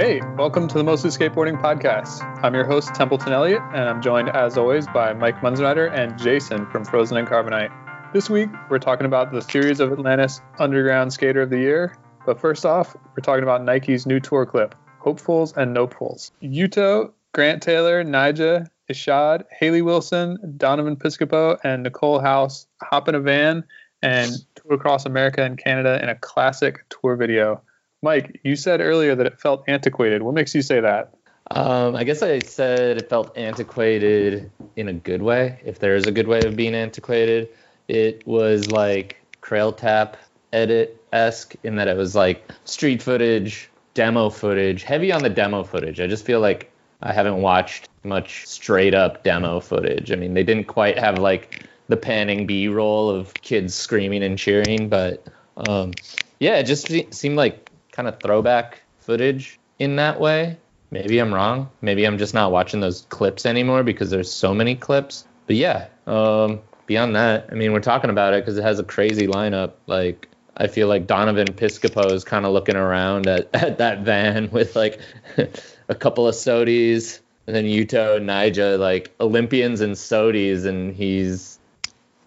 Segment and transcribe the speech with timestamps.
[0.00, 2.22] Hey, welcome to the Mostly Skateboarding Podcast.
[2.42, 6.64] I'm your host, Templeton Elliott, and I'm joined, as always, by Mike Munzenreiter and Jason
[6.70, 7.70] from Frozen and Carbonite.
[8.14, 11.94] This week, we're talking about the Theories of Atlantis Underground Skater of the Year.
[12.24, 16.32] But first off, we're talking about Nike's new tour clip, Hopefuls and Nopefuls.
[16.42, 23.20] Yuto, Grant Taylor, Nyjah, Ishod, Hayley Wilson, Donovan Piscopo, and Nicole Hause hop in a
[23.20, 23.64] van
[24.00, 27.60] and tour across America and Canada in a classic tour video.
[28.02, 30.22] Mike, you said earlier that it felt antiquated.
[30.22, 31.14] What makes you say that?
[31.50, 36.06] Um, I guess I said it felt antiquated in a good way, if there is
[36.06, 37.48] a good way of being antiquated.
[37.88, 40.16] It was like Crail Tap
[40.52, 45.64] edit esque in that it was like street footage, demo footage, heavy on the demo
[45.64, 46.00] footage.
[46.00, 46.70] I just feel like
[47.02, 50.12] I haven't watched much straight up demo footage.
[50.12, 54.38] I mean, they didn't quite have like the panning B roll of kids screaming and
[54.38, 55.92] cheering, but um,
[56.38, 57.69] yeah, it just seemed like
[58.00, 60.56] kind of throwback footage in that way.
[60.90, 61.68] Maybe I'm wrong.
[61.82, 65.26] Maybe I'm just not watching those clips anymore because there's so many clips.
[65.46, 68.84] But yeah, um, beyond that, I mean, we're talking about it because it has a
[68.84, 69.72] crazy lineup.
[69.86, 74.50] Like, I feel like Donovan Piscopo is kind of looking around at, at that van
[74.50, 74.98] with like
[75.90, 81.58] a couple of sodies, and then Yuto and Nyjah, like Olympians and sodies, and he's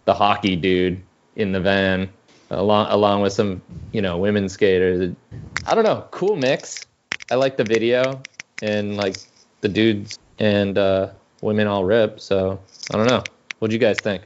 [0.06, 1.02] the hockey dude
[1.36, 2.10] in the van
[2.54, 5.16] along along with some you know women skaters.
[5.66, 6.86] I don't know, cool mix.
[7.32, 8.22] I like the video
[8.62, 9.18] and like
[9.62, 11.10] the dudes and uh,
[11.42, 12.20] women all rip.
[12.20, 12.60] So
[12.92, 13.24] I don't know.
[13.60, 14.24] What do you guys think?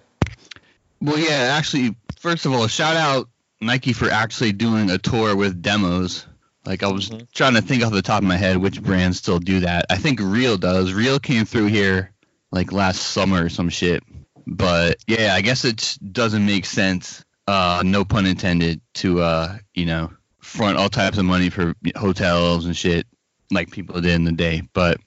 [1.00, 3.30] Well, yeah, actually, first of all, shout out
[3.62, 6.26] Nike for actually doing a tour with demos.
[6.66, 7.26] Like I was mm-hmm.
[7.34, 9.86] trying to think off the top of my head which brands still do that.
[9.90, 10.94] I think Real does.
[10.94, 12.12] Real came through here
[12.52, 14.04] like last summer or some shit.
[14.46, 19.86] But yeah, I guess it doesn't make sense uh, no pun intended, to uh, you
[19.86, 23.08] know, front all types of money for hotels and shit
[23.52, 24.62] like people did in the day.
[24.74, 24.98] But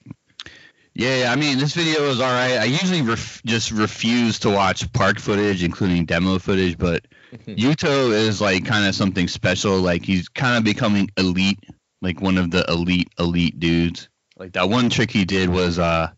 [0.93, 2.57] yeah, I mean, this video is all right.
[2.57, 7.05] I usually ref- just refuse to watch park footage, including demo footage, but
[7.47, 9.79] Yuto is like kind of something special.
[9.79, 11.59] Like he's kind of becoming elite,
[12.01, 14.09] like one of the elite elite dudes.
[14.37, 16.11] Like that one trick he did was uh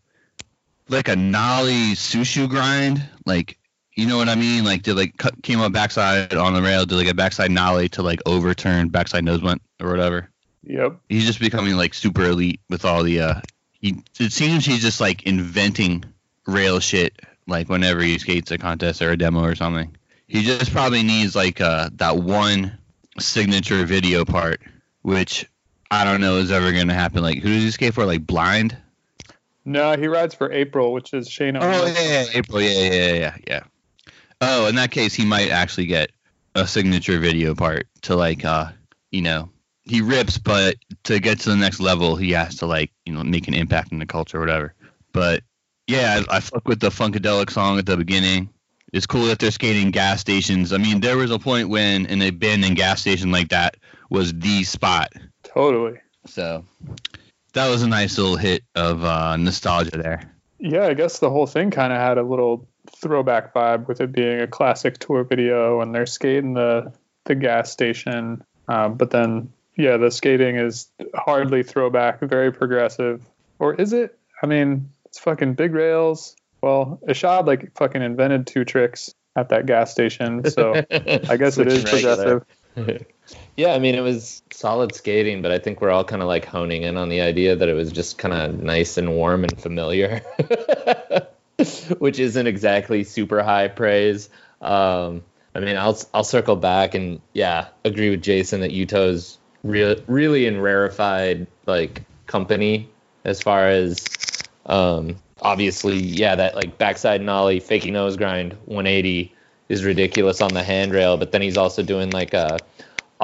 [0.88, 3.58] like a nollie sushu grind, like
[3.94, 4.64] you know what I mean?
[4.64, 7.88] Like did like cut, came up backside on the rail, did like a backside nollie
[7.90, 10.30] to like overturn backside nose or whatever.
[10.64, 10.98] Yep.
[11.08, 13.40] He's just becoming like super elite with all the uh
[13.72, 16.04] he it seems he's just like inventing
[16.46, 19.96] rail shit like whenever he skates a contest or a demo or something.
[20.26, 22.78] He just probably needs like uh that one
[23.20, 24.60] signature video part,
[25.02, 25.48] which
[25.90, 27.22] I don't know is ever gonna happen.
[27.22, 28.06] Like who does he skate for?
[28.06, 28.76] Like blind?
[29.64, 31.56] No, he rides for April, which is Shane.
[31.56, 33.60] Oh yeah, yeah, April, yeah, yeah, yeah, yeah.
[34.40, 36.10] Oh, in that case, he might actually get
[36.54, 38.70] a signature video part to like, uh,
[39.10, 39.50] you know,
[39.82, 43.22] he rips, but to get to the next level, he has to like, you know,
[43.22, 44.74] make an impact in the culture or whatever.
[45.12, 45.42] But
[45.86, 48.48] yeah, I, I fuck with the funkadelic song at the beginning.
[48.92, 50.72] It's cool that they're skating gas stations.
[50.72, 53.76] I mean, there was a point when an abandoned gas station like that
[54.08, 55.12] was the spot.
[55.42, 55.98] Totally.
[56.26, 56.64] So
[57.52, 60.34] that was a nice little hit of uh, nostalgia there.
[60.58, 62.68] Yeah, I guess the whole thing kind of had a little
[63.04, 66.92] throwback vibe with it being a classic tour video and they're skating the
[67.24, 68.42] the gas station.
[68.66, 73.22] Um, but then yeah, the skating is hardly throwback, very progressive.
[73.58, 74.18] Or is it?
[74.42, 76.34] I mean, it's fucking big rails.
[76.62, 81.68] Well, Ishod like fucking invented two tricks at that gas station, so I guess it
[81.68, 82.44] is progressive.
[83.56, 86.46] yeah, I mean, it was solid skating, but I think we're all kind of like
[86.46, 89.60] honing in on the idea that it was just kind of nice and warm and
[89.60, 90.22] familiar.
[91.98, 94.28] which isn't exactly super high praise.
[94.60, 95.22] Um,
[95.54, 100.46] I mean, I'll I'll circle back and yeah, agree with Jason that Yuto's real really
[100.46, 102.88] in rarefied like company
[103.24, 104.04] as far as
[104.66, 109.34] um, obviously yeah that like backside nollie fakie nose grind 180
[109.68, 112.58] is ridiculous on the handrail, but then he's also doing like a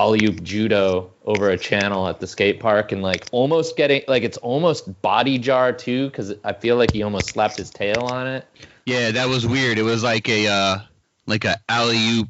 [0.00, 4.22] alley oop judo over a channel at the skate park and like almost getting like
[4.22, 8.26] it's almost body jar too because I feel like he almost slapped his tail on
[8.26, 8.46] it.
[8.86, 9.76] Yeah, that was weird.
[9.76, 10.78] It was like a uh,
[11.26, 12.28] like a alley oop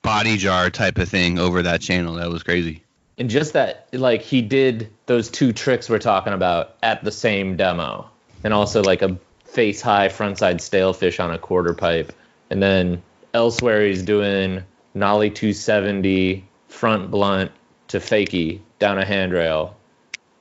[0.00, 2.14] body jar type of thing over that channel.
[2.14, 2.82] That was crazy.
[3.18, 7.56] And just that like he did those two tricks we're talking about at the same
[7.56, 8.08] demo,
[8.42, 12.14] and also like a face high frontside stale fish on a quarter pipe,
[12.48, 13.02] and then
[13.34, 14.64] elsewhere he's doing
[14.94, 17.50] nollie 270 front blunt
[17.88, 19.76] to fakie down a handrail,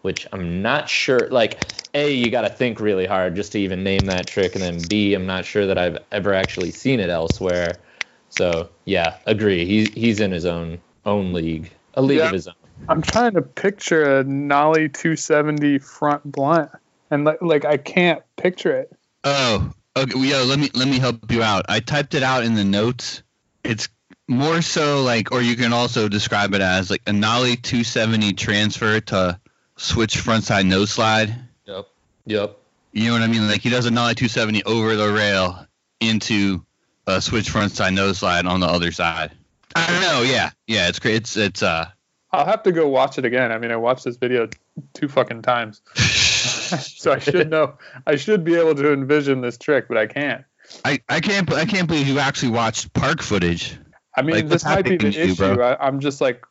[0.01, 1.27] which I'm not sure.
[1.29, 1.59] Like,
[1.93, 4.55] A, you got to think really hard just to even name that trick.
[4.55, 7.77] And then B, I'm not sure that I've ever actually seen it elsewhere.
[8.29, 9.65] So, yeah, agree.
[9.65, 12.27] He's, he's in his own own league, a league yeah.
[12.27, 12.53] of his own.
[12.89, 16.69] I'm trying to picture a nollie 270 front blunt,
[17.09, 18.91] and like, like I can't picture it.
[19.23, 20.11] Oh, okay.
[20.13, 21.65] Well, yo, let me let me help you out.
[21.69, 23.23] I typed it out in the notes.
[23.63, 23.89] It's
[24.27, 28.99] more so like, or you can also describe it as like a nollie 270 transfer
[28.99, 29.39] to
[29.77, 31.33] switch frontside nose slide.
[31.65, 31.87] Yep.
[32.25, 32.57] Yep.
[32.91, 33.47] You know what I mean?
[33.47, 35.65] Like he does a nollie 270 over the rail
[35.99, 36.65] into
[37.05, 39.31] a switch frontside nose slide on the other side.
[39.75, 40.21] I don't know.
[40.23, 40.89] Yeah, yeah.
[40.89, 41.15] It's great.
[41.15, 41.89] It's it's uh.
[42.31, 43.51] I'll have to go watch it again.
[43.51, 44.49] I mean, I watched this video
[44.93, 47.77] two fucking times, so I should know.
[48.05, 50.43] I should be able to envision this trick, but I can't.
[50.83, 53.77] I, I can't I can't believe you actually watched park footage.
[54.17, 55.61] I mean, Like, this might be the happening to you, issue.
[55.61, 56.43] I, I'm just like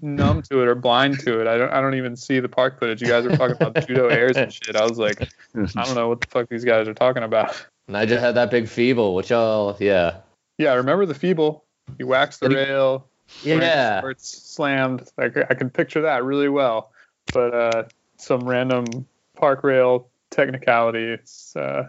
[0.00, 1.46] numb to it or blind to it.
[1.46, 1.70] I don't.
[1.70, 3.02] I don't even see the park footage.
[3.02, 4.76] You guys are talking about judo airs and shit.
[4.76, 5.20] I was like,
[5.54, 7.66] I don't know what the fuck these guys are talking about.
[7.88, 10.18] And I just had that big feeble, which all yeah.
[10.56, 11.64] Yeah, I remember the feeble.
[11.98, 13.06] You waxed the he- rail.
[13.42, 14.00] Yeah.
[14.00, 15.08] Where it's slammed.
[15.18, 16.92] Like I can picture that really well.
[17.32, 17.84] But uh,
[18.16, 19.06] some random
[19.36, 21.88] park rail technicality it's, uh,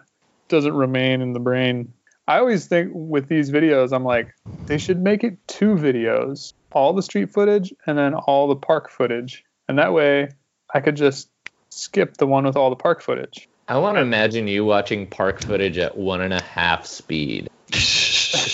[0.49, 1.93] doesn't remain in the brain.
[2.29, 4.33] I always think with these videos, I'm like,
[4.67, 8.91] they should make it two videos all the street footage and then all the park
[8.91, 9.43] footage.
[9.67, 10.29] And that way
[10.71, 11.29] I could just
[11.69, 13.49] skip the one with all the park footage.
[13.67, 17.49] I want to imagine you watching park footage at one and a half speed.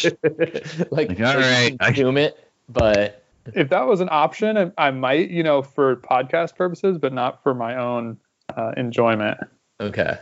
[0.03, 2.37] like, Like, all right, I- consume it,
[2.69, 3.23] but
[3.53, 7.43] if that was an option, I- I might, you know, for podcast purposes, but not
[7.43, 8.17] for my own
[8.55, 9.37] uh, enjoyment.
[9.81, 10.17] okay.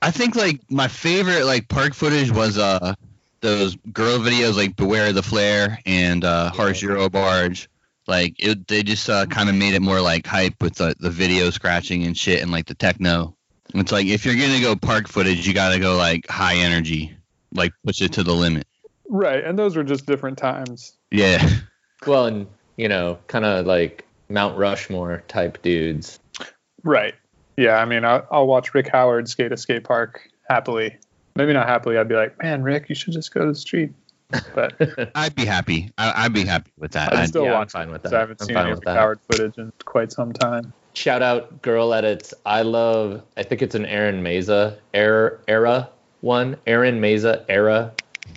[0.00, 2.94] I think like my favorite like park footage was uh
[3.40, 7.68] those girl videos like Beware of the Flare and uh Harsh Euro Barge.
[8.06, 11.10] Like it, they just uh, kind of made it more like hype with the, the
[11.10, 13.36] video scratching and shit and like the techno.
[13.74, 17.14] It's like if you're gonna go park footage, you gotta go like high energy,
[17.52, 18.66] like push it to the limit.
[19.10, 20.94] Right, and those were just different times.
[21.10, 21.46] Yeah.
[22.06, 22.46] Well, and
[22.76, 26.18] you know, kind of like Mount Rushmore type dudes.
[26.82, 27.14] Right.
[27.58, 30.96] Yeah, I mean, I'll, I'll watch Rick Howard skate a skate park happily.
[31.34, 31.98] Maybe not happily.
[31.98, 33.90] I'd be like, man, Rick, you should just go to the street.
[34.54, 34.74] But
[35.16, 35.90] I'd be happy.
[35.98, 37.12] I, I'd be happy with that.
[37.12, 38.10] I'd I'd- still yeah, I'm fine with it.
[38.10, 38.16] that.
[38.16, 38.96] I haven't I'm seen any with Rick that.
[38.96, 40.72] Howard footage in quite some time.
[40.94, 42.32] Shout out Girl Edits.
[42.46, 43.22] I love.
[43.36, 45.88] I think it's an Aaron Meza era era
[46.20, 46.56] one.
[46.66, 47.92] Aaron Meza era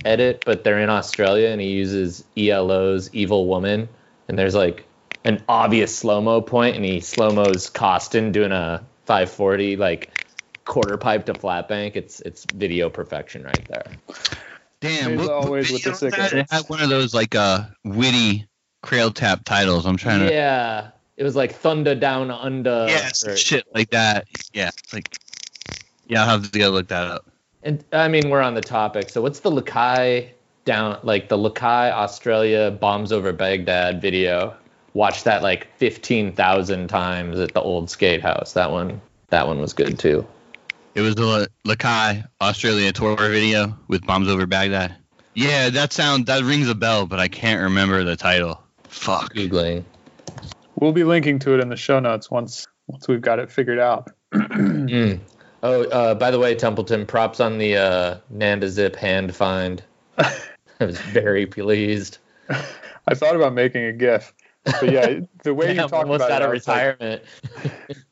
[0.06, 3.88] edit, but they're in Australia and he uses ELO's Evil Woman,
[4.27, 4.85] and there's like
[5.25, 10.25] an obvious slow mo point, and he slow mo's Costin doing a 540 like
[10.65, 11.95] quarter pipe to flat bank.
[11.95, 13.92] It's it's video perfection right there.
[14.80, 15.19] Damn.
[15.19, 16.39] As What, always what with the video was that?
[16.39, 18.48] It had one of those like uh witty
[18.81, 19.86] Crail tap titles.
[19.86, 20.33] I'm trying to.
[20.33, 22.86] Yeah, it was like Thunder Down Under.
[22.88, 24.27] Yes, or- shit like that.
[24.53, 25.15] Yeah, like.
[26.07, 27.27] Yeah, I'll have to go look that up.
[27.63, 29.09] And I mean, we're on the topic.
[29.09, 30.30] So what's the Lakai
[30.65, 34.57] down, like the Lakai Australia bombs over Baghdad video?
[34.94, 38.54] Watched that like 15,000 times at the old skate house.
[38.54, 40.28] That one, that one was good too.
[40.96, 44.96] It was the La- Lakai Australia tour video with bombs over Baghdad.
[45.34, 48.62] Yeah, that sound that rings a bell, but I can't remember the title.
[48.84, 49.34] Fuck.
[49.34, 49.86] Googling.
[50.76, 53.80] We'll be linking to it in the show notes once once we've got it figured
[53.80, 54.10] out.
[54.32, 55.20] Mm.
[55.64, 59.82] Oh, uh, by the way, Templeton, props on the uh, Nanda Zip hand find.
[60.18, 60.34] I
[60.80, 62.18] was very pleased.
[63.08, 66.42] I thought about making a GIF, but yeah, the way you Damn, talked about out
[66.42, 67.24] it, of I like, retirement.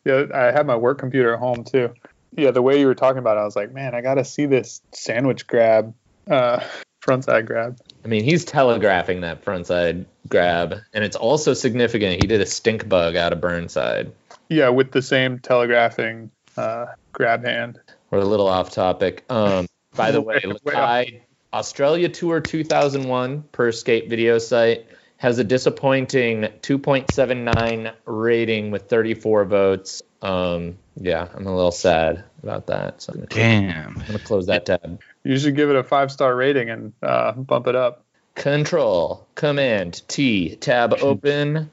[0.06, 1.94] Yeah, I had my work computer at home too.
[2.36, 4.46] Yeah, the way you were talking about it, I was like, man, I gotta see
[4.46, 5.94] this sandwich grab,
[6.30, 6.62] uh,
[7.06, 7.78] frontside grab.
[8.04, 12.22] I mean, he's telegraphing that frontside grab, and it's also significant.
[12.22, 14.12] He did a stink bug out of Burnside.
[14.48, 17.80] Yeah, with the same telegraphing uh, grab hand.
[18.10, 19.24] We're a little off topic.
[19.30, 21.22] Um, by the way, Way- way Lakai
[21.54, 24.86] Australia Tour 2001 per skate video site
[25.20, 30.02] has a disappointing 2.79 rating with 34 votes.
[30.22, 33.02] Um, yeah, I'm a little sad about that.
[33.02, 33.98] So I'm gonna, Damn.
[33.98, 35.02] I'm gonna close that tab.
[35.26, 38.06] You should give it a five star rating and uh, bump it up.
[38.36, 41.70] Control Command T tab open.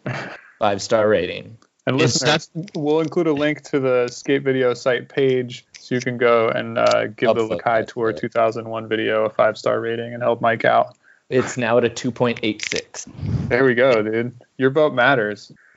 [0.59, 1.57] Five star rating.
[1.87, 6.01] And Is listeners, we'll include a link to the skate video site page so you
[6.01, 8.19] can go and uh, give the Upvote Lakai Tour yeah.
[8.19, 10.97] 2001 video a five star rating and help Mike out.
[11.29, 13.49] It's now at a 2.86.
[13.49, 14.35] There we go, dude.
[14.59, 15.53] Your vote matters.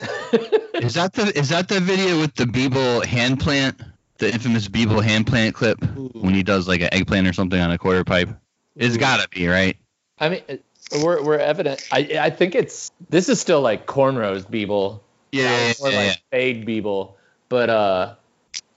[0.74, 3.82] Is that the is that the video with the Beeble hand plant?
[4.16, 5.78] The infamous Beeble hand plant clip
[6.14, 8.30] when he does like an eggplant or something on a quarter pipe?
[8.76, 9.76] It's gotta be, right?
[10.18, 10.42] I mean,
[11.02, 11.86] we're we're evident.
[11.92, 15.00] I I think it's this is still like cornrows Beeble.
[15.32, 17.12] Yeah, or like fade Beeble.
[17.50, 18.14] But uh,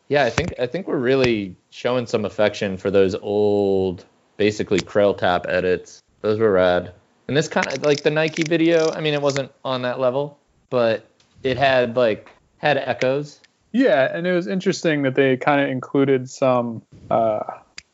[0.10, 4.04] yeah, I think I think we're really showing some affection for those old,
[4.36, 6.03] basically Crail tap edits.
[6.24, 6.94] Those were rad.
[7.28, 8.90] And this kind of like the Nike video.
[8.90, 10.40] I mean, it wasn't on that level,
[10.70, 11.06] but
[11.44, 13.40] it had like had echoes.
[13.72, 17.40] Yeah, and it was interesting that they kind of included some uh,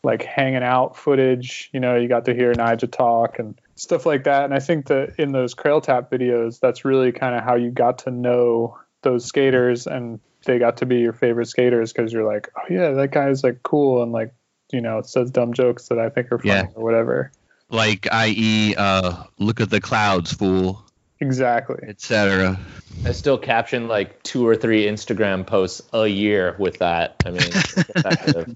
[0.03, 1.69] like hanging out footage.
[1.73, 4.45] You know, you got to hear Nyjah talk and stuff like that.
[4.45, 7.71] And I think that in those Crail Tap videos, that's really kind of how you
[7.71, 12.25] got to know those skaters and they got to be your favorite skaters because you're
[12.31, 14.33] like, oh yeah, that guy's like cool and like
[14.71, 16.65] you know says dumb jokes that I think are funny Yeah.
[16.75, 17.31] or whatever.
[17.69, 20.83] Like, i.e., uh, look at the clouds, fool,
[21.21, 21.79] Exactly.
[21.87, 22.57] etc.
[23.05, 27.15] I still caption like two or three Instagram posts a year with that.
[27.25, 28.55] I mean, it's effective.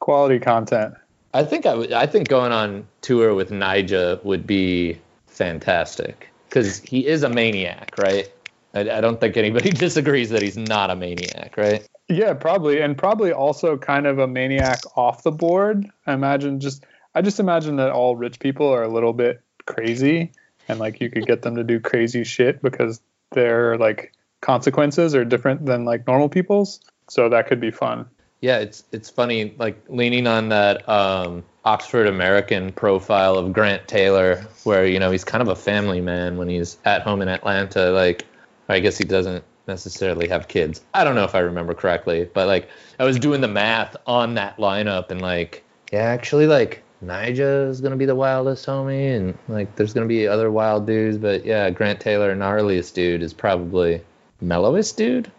[0.00, 0.94] Quality content.
[1.32, 1.92] I think I would.
[1.92, 7.94] I think going on tour with Nyjah would be fantastic because he is a maniac,
[7.98, 8.30] right?
[8.74, 11.86] I, I don't think anybody disagrees that he's not a maniac, right?
[12.08, 15.88] Yeah, probably, and probably also kind of a maniac off the board.
[16.06, 20.32] I imagine just, I just imagine that all rich people are a little bit crazy,
[20.68, 23.00] and like you could get them to do crazy shit because
[23.32, 26.80] their like consequences are different than like normal people's.
[27.08, 28.06] So that could be fun.
[28.40, 34.46] Yeah, it's it's funny, like leaning on that um, Oxford American profile of Grant Taylor,
[34.64, 37.90] where you know he's kind of a family man when he's at home in Atlanta.
[37.90, 38.26] Like,
[38.68, 40.82] I guess he doesn't necessarily have kids.
[40.92, 42.68] I don't know if I remember correctly, but like
[42.98, 47.80] I was doing the math on that lineup, and like, yeah, actually, like Nyjah is
[47.80, 51.70] gonna be the wildest homie, and like there's gonna be other wild dudes, but yeah,
[51.70, 54.02] Grant Taylor, gnarliest dude, is probably
[54.40, 55.30] mellowest dude.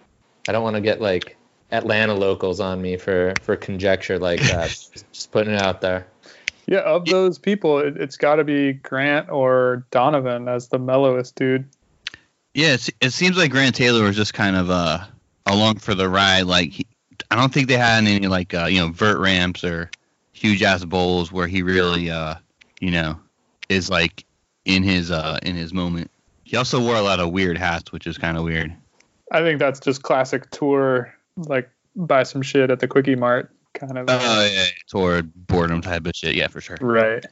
[0.47, 1.37] I don't want to get like
[1.71, 4.69] Atlanta locals on me for for conjecture like that.
[4.69, 6.07] just, just putting it out there.
[6.67, 11.35] Yeah, of those people, it, it's got to be Grant or Donovan as the mellowest
[11.35, 11.69] dude.
[12.55, 15.05] Yeah, it's, it seems like Grant Taylor was just kind of uh
[15.45, 16.43] along for the ride.
[16.43, 16.87] Like, he,
[17.29, 19.91] I don't think they had any like uh, you know vert ramps or
[20.35, 22.35] huge ass bowls where he really uh
[22.81, 23.17] you know
[23.69, 24.25] is like
[24.65, 26.11] in his uh in his moment.
[26.43, 28.75] He also wore a lot of weird hats, which is kind of weird.
[29.31, 33.97] I think that's just classic tour, like buy some shit at the Quickie Mart kind
[33.97, 34.05] of.
[34.09, 36.35] Oh yeah, toward boredom type of shit.
[36.35, 36.77] Yeah, for sure.
[36.81, 37.25] Right.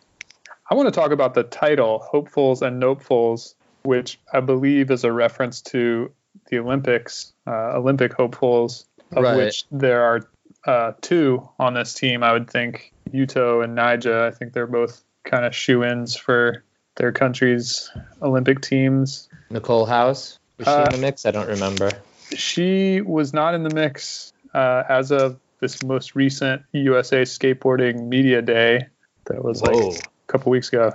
[0.72, 5.12] I want to talk about the title, Hopefuls and Nopefuls, which I believe is a
[5.12, 6.12] reference to
[6.50, 9.38] the Olympics, uh, Olympic hopefuls, of Right.
[9.38, 10.28] which there are
[10.65, 12.24] uh, two on this team.
[12.24, 14.27] I would think Yuto and Nyjah.
[14.27, 16.63] I think they're both kind of shoe-ins for
[16.96, 17.89] their country's
[18.22, 19.29] Olympic teams.
[19.50, 21.25] Nicole House was she Uh, in the mix?
[21.25, 21.89] I don't remember.
[22.36, 28.41] She was not in the mix uh, as of this most recent USA Skateboarding Media
[28.41, 28.88] Day
[29.25, 30.91] that was like a couple weeks ago.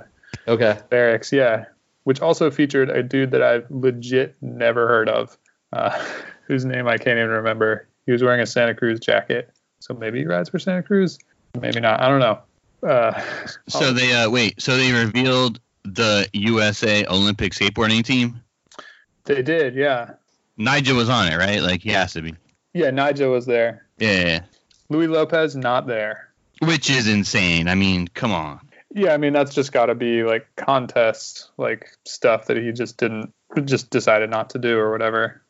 [0.47, 0.77] Okay.
[0.89, 1.65] Barracks, yeah,
[2.03, 5.37] which also featured a dude that I've legit never heard of,
[5.73, 6.03] uh,
[6.47, 7.87] whose name I can't even remember.
[8.05, 11.19] He was wearing a Santa Cruz jacket, so maybe he rides for Santa Cruz,
[11.59, 12.01] maybe not.
[12.01, 12.39] I don't know.
[12.87, 13.21] Uh,
[13.67, 18.41] So they uh wait, so they revealed the USA Olympic skateboarding team.
[19.25, 20.11] they did, yeah,
[20.59, 21.61] Nyjah was on it, right?
[21.61, 22.35] Like he has to be.
[22.73, 22.89] yeah.
[22.91, 23.85] Nyjah was there.
[23.97, 24.39] Yeah, yeah.
[24.89, 26.29] Louis Lopez not there.
[26.61, 27.67] Which is insane.
[27.69, 28.59] I mean, come on.
[28.93, 32.97] Yeah, I mean that's just got to be like contest like stuff that he just
[32.97, 33.33] didn't
[33.65, 35.41] just decided not to do or whatever.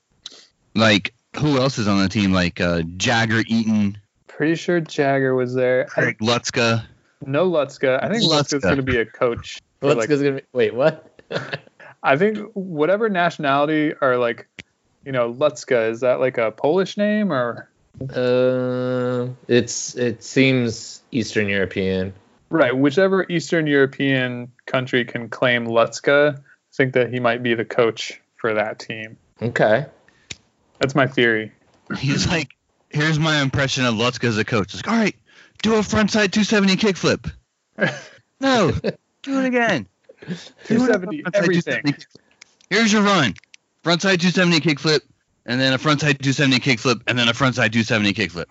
[0.76, 2.32] Like who else is on the team?
[2.34, 3.98] Like uh Jagger Eaton,
[4.40, 5.90] Pretty sure Jagger was there.
[5.98, 6.86] I, Greg Lutzka.
[7.26, 8.02] no Lutzka.
[8.02, 8.62] I think Lutzka's Lutzka.
[8.62, 9.60] going to be a coach.
[9.82, 10.42] for, Let's like, gonna be.
[10.54, 11.22] Wait, what?
[12.04, 14.48] I think whatever nationality or like,
[15.04, 17.70] you know, Lutzka is that like a Polish name or
[18.16, 22.14] uh, it's it seems Eastern European.
[22.50, 22.78] right?
[22.78, 26.42] Whichever Eastern European country can claim Lutzka, I
[26.72, 29.18] think that he might be the coach for that team.
[29.42, 29.86] Okay.
[30.80, 31.52] That's my theory.
[31.98, 32.56] He's like,
[32.90, 34.74] here's my impression of Lutzka as a coach.
[34.74, 35.16] It's like, all right,
[35.62, 37.32] do a frontside 270 kickflip.
[38.42, 38.72] No,
[39.22, 39.86] do it again.
[40.64, 41.84] 270 everything.
[41.84, 42.06] 270.
[42.70, 43.34] Here's your run.
[43.84, 45.02] Frontside 270 kickflip,
[45.46, 48.46] and then a frontside 270 kickflip, and then a frontside 270 kickflip.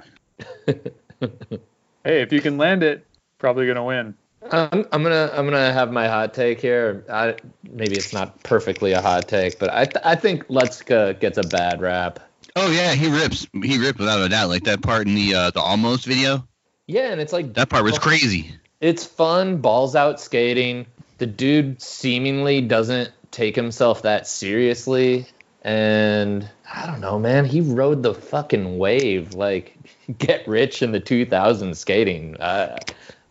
[2.05, 3.07] Hey, if you can land it,
[3.39, 4.15] probably gonna win.
[4.51, 7.05] I'm, I'm gonna I'm gonna have my hot take here.
[7.11, 7.37] I,
[7.71, 11.43] maybe it's not perfectly a hot take, but I th- I think Lutzka gets a
[11.43, 12.21] bad rap.
[12.57, 13.47] Oh yeah, he rips.
[13.53, 14.49] He ripped without a doubt.
[14.49, 16.47] Like that part in the uh, the almost video.
[16.87, 18.55] Yeah, and it's like That part was crazy.
[18.81, 20.87] it's fun, balls out skating.
[21.19, 25.27] The dude seemingly doesn't take himself that seriously.
[25.63, 27.45] And I don't know, man.
[27.45, 29.35] He rode the fucking wave.
[29.35, 29.77] Like,
[30.19, 32.37] get rich in the 2000s skating.
[32.37, 32.79] Uh,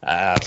[0.03, 0.37] I,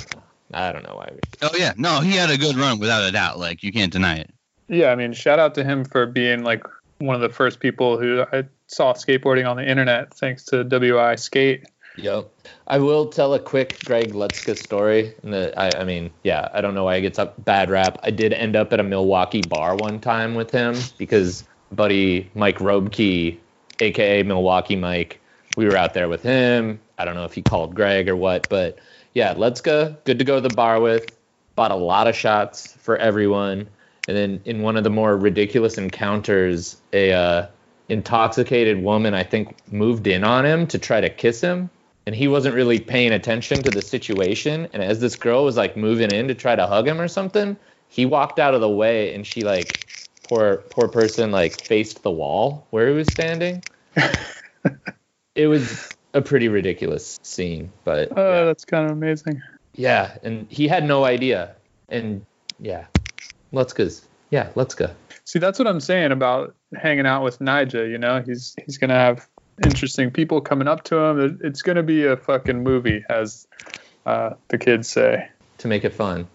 [0.53, 1.11] I don't know why.
[1.43, 3.39] Oh yeah, no, he had a good run without a doubt.
[3.39, 4.31] Like you can't deny it.
[4.69, 6.63] Yeah, I mean, shout out to him for being like
[7.01, 11.17] one of the first people who I saw skateboarding on the internet, thanks to WI
[11.17, 11.67] Skate.
[11.97, 12.31] Yep.
[12.67, 15.15] I will tell a quick Greg Lutzka story.
[15.23, 17.99] And I, I mean, yeah, I don't know why he gets a bad rap.
[18.03, 22.59] I did end up at a Milwaukee bar one time with him because buddy Mike
[22.59, 23.39] Robke,
[23.81, 25.21] aka Milwaukee Mike,
[25.57, 26.81] we were out there with him.
[26.99, 28.79] I don't know if he called Greg or what, but
[29.15, 31.17] yeah, Lutzka, good to go to the bar with.
[31.57, 33.69] Bought a lot of shots for everyone.
[34.09, 37.47] And then in one of the more ridiculous encounters, a uh,
[37.89, 41.71] intoxicated woman, I think, moved in on him to try to kiss him
[42.07, 44.69] and he wasn't really paying attention to the situation.
[44.73, 47.57] And as this girl was like moving in to try to hug him or something,
[47.89, 49.85] he walked out of the way and she like
[50.25, 53.63] poor poor person like faced the wall where he was standing.
[55.35, 58.45] it was a pretty ridiculous scene, but Oh, yeah.
[58.45, 59.43] that's kind of amazing.
[59.75, 61.55] yeah, and he had no idea.
[61.89, 62.25] And
[62.59, 62.87] yeah,
[63.53, 63.89] let's go.
[64.31, 64.91] Yeah, let's go.
[65.25, 67.91] See, that's what I'm saying about hanging out with Nyjah.
[67.91, 69.29] You know, he's he's gonna have
[69.65, 71.41] interesting people coming up to him.
[71.43, 73.47] It's gonna be a fucking movie, as
[74.07, 75.29] uh, the kids say.
[75.59, 76.27] To make it fun.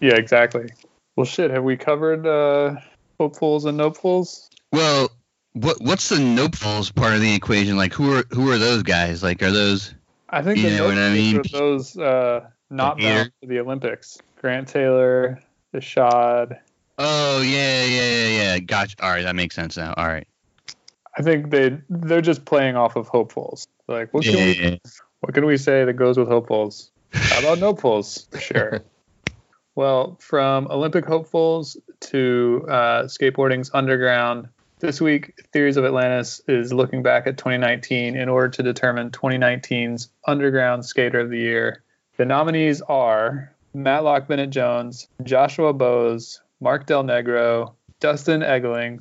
[0.00, 0.70] Yeah, exactly.
[1.16, 1.50] Well, shit.
[1.50, 2.76] Have we covered uh,
[3.20, 4.50] hopefuls and nopefuls?
[4.72, 5.10] Well,
[5.52, 7.76] what what's the nopefuls part of the equation?
[7.76, 9.22] Like, who are who are those guys?
[9.22, 9.94] Like, are those?
[10.28, 11.36] I think You the know what I nopefuls mean?
[11.38, 13.14] are those uh, not Here.
[13.14, 14.18] bound for the Olympics.
[14.40, 15.40] Grant Taylor,
[15.74, 16.58] Ishod.
[16.98, 18.58] Oh yeah, yeah, yeah, yeah.
[18.60, 18.96] Gotcha.
[19.02, 19.94] All right, that makes sense now.
[19.96, 20.26] All right.
[21.16, 23.66] I think they they're just playing off of hopefuls.
[23.86, 24.76] Like, what can Yeah, we yeah.
[25.20, 26.90] What can we say that goes with hopefuls?
[27.12, 28.28] How about nopefuls?
[28.38, 28.80] Sure.
[29.74, 34.48] well, from Olympic hopefuls to uh, skateboarding's underground,
[34.80, 40.10] this week, Theories of Atlantis is looking back at 2019 in order to determine 2019's
[40.26, 41.82] Underground Skater of the Year.
[42.18, 49.00] The nominees are Matlock Bennett Jones, Joshua Bose, Mark Del Negro, Dustin Egling,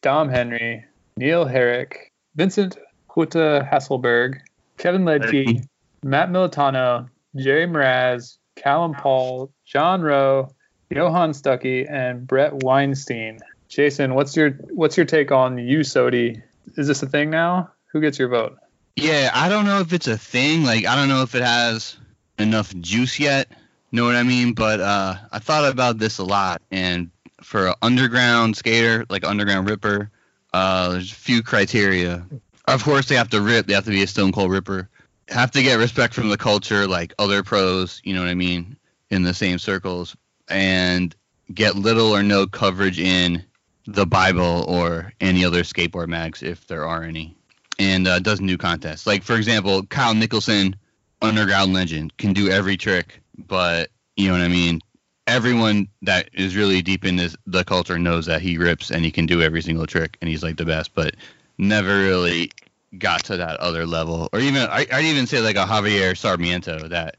[0.00, 0.84] Dom Henry,
[1.16, 2.76] Neil Herrick, Vincent
[3.08, 4.40] Huta Hasselberg,
[4.78, 5.64] Kevin Ledke,
[6.02, 10.54] Matt Militano, Jerry Mraz, Callum Paul, John Rowe,
[10.90, 13.40] Johan Stuckey, and Brett Weinstein.
[13.68, 16.42] Jason, what's your what's your take on you, Sodi?
[16.76, 17.70] Is this a thing now?
[17.92, 18.58] Who gets your vote?
[18.96, 20.64] Yeah, I don't know if it's a thing.
[20.64, 21.96] Like, I don't know if it has
[22.38, 23.48] enough juice yet.
[23.94, 24.54] Know what I mean?
[24.54, 29.70] But uh, I thought about this a lot, and for an underground skater, like underground
[29.70, 30.10] ripper,
[30.52, 32.26] uh, there's a few criteria.
[32.66, 33.68] Of course, they have to rip.
[33.68, 34.88] They have to be a stone cold ripper.
[35.28, 38.00] Have to get respect from the culture, like other pros.
[38.02, 38.76] You know what I mean?
[39.10, 40.16] In the same circles,
[40.48, 41.14] and
[41.54, 43.44] get little or no coverage in
[43.86, 47.36] the Bible or any other skateboard mags if there are any
[47.78, 49.06] and uh, does new contests.
[49.06, 50.74] Like for example, Kyle Nicholson,
[51.22, 54.80] underground legend, can do every trick, but you know what I mean.
[55.26, 59.10] Everyone that is really deep in this the culture knows that he rips and he
[59.10, 61.14] can do every single trick and he's like the best, but
[61.56, 62.50] never really
[62.98, 64.28] got to that other level.
[64.32, 67.16] Or even I, I'd even say like a Javier Sarmiento that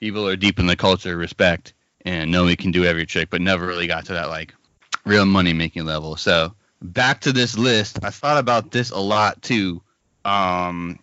[0.00, 1.72] people are deep in the culture respect
[2.04, 4.54] and know he can do every trick, but never really got to that like
[5.04, 6.16] real money making level.
[6.16, 9.82] So back to this list, I thought about this a lot too.
[10.24, 10.98] Um,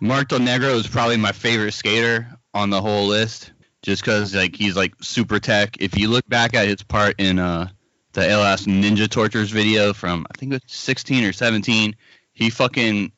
[0.00, 3.52] Mark Del Negro is probably my favorite skater on the whole list,
[3.86, 5.76] just because like he's like super tech.
[5.80, 7.68] If you look back at his part in uh
[8.14, 11.94] the LS Ninja Tortures video from I think it was 16 or 17,
[12.32, 13.12] he fucking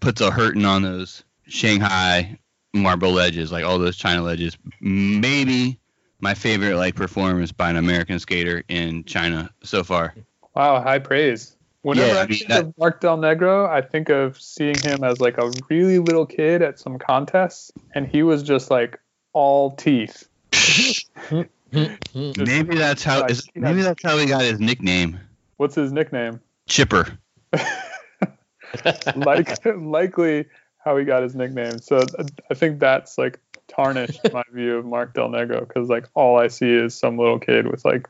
[0.00, 2.38] puts a hurting on those Shanghai
[2.72, 4.56] marble ledges, like all those China ledges.
[4.80, 5.78] Maybe
[6.20, 10.14] my favorite like performance by an American skater in China so far.
[10.56, 11.54] Wow, high praise.
[11.82, 14.76] Whenever Yeah, I, I mean, think that- of Mark Del Negro, I think of seeing
[14.82, 18.98] him as like a really little kid at some contests, and he was just like
[19.34, 20.26] all teeth.
[22.14, 25.18] Maybe that's how he maybe that's how he got his nickname,
[25.56, 26.40] What's his nickname?
[26.68, 27.18] Chipper.
[29.16, 30.46] like likely
[30.78, 31.78] how he got his nickname.
[31.78, 32.04] So
[32.50, 36.48] I think that's like tarnished my view of Mark Del Negro because like all I
[36.48, 38.08] see is some little kid with like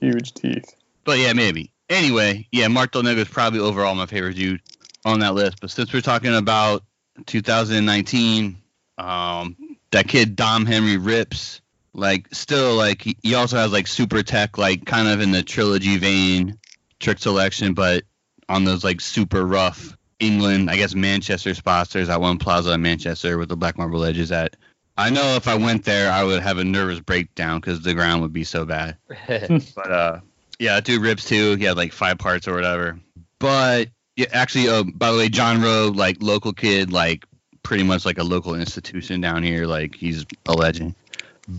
[0.00, 0.74] huge teeth.
[1.04, 1.70] But yeah, maybe.
[1.90, 4.60] Anyway, yeah, Mark Del Negro is probably overall my favorite dude
[5.04, 5.60] on that list.
[5.60, 6.82] But since we're talking about
[7.26, 8.56] 2019,
[8.98, 9.56] um,
[9.94, 11.60] that kid Dom Henry rips.
[11.96, 15.96] Like, still, like he, also has like super tech, like kind of in the trilogy
[15.96, 16.58] vein,
[16.98, 18.02] trick selection, but
[18.48, 21.92] on those like super rough England, I guess Manchester spots.
[21.92, 24.32] There's that one plaza in Manchester with the black marble edges.
[24.32, 24.56] at.
[24.96, 28.22] I know if I went there, I would have a nervous breakdown because the ground
[28.22, 28.96] would be so bad.
[29.76, 30.20] But uh,
[30.58, 31.54] yeah, that dude rips too.
[31.56, 32.98] He had like five parts or whatever.
[33.38, 37.24] But yeah, actually, uh, by the way, John Rowe, like local kid, like
[37.64, 39.66] pretty much like a local institution down here.
[39.66, 40.94] Like he's a legend.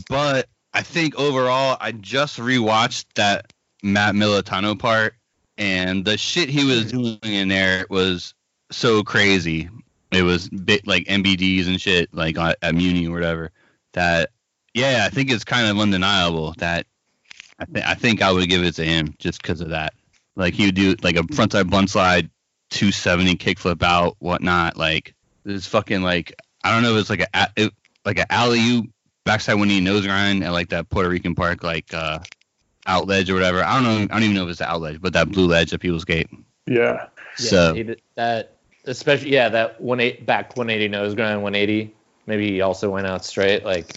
[0.09, 3.51] But I think overall, I just rewatched that
[3.83, 5.15] Matt Militano part,
[5.57, 8.33] and the shit he was doing in there was
[8.71, 9.69] so crazy.
[10.11, 13.51] it was bit like MBDs and shit like at, at Muni or whatever.
[13.93, 14.29] That
[14.73, 16.85] yeah, I think it's kind of undeniable that
[17.59, 19.93] I, th- I think I would give it to him just because of that.
[20.35, 22.29] Like he would do like a frontside blunt slide,
[22.71, 24.75] 270 kickflip out, whatnot.
[24.75, 25.14] Like
[25.45, 27.71] this fucking like I don't know if it's like a it,
[28.03, 28.87] like an alley oop
[29.23, 32.19] backside windy nose grind at like that Puerto Rican park like uh
[32.87, 33.63] out ledge or whatever.
[33.63, 34.03] I don't know.
[34.03, 36.05] I don't even know if it's the out ledge, but that blue ledge at People's
[36.05, 36.29] Gate.
[36.67, 37.07] Yeah.
[37.37, 41.93] So he did that especially yeah that one eight back 180 nose grind 180.
[42.27, 43.91] Maybe he also went out straight like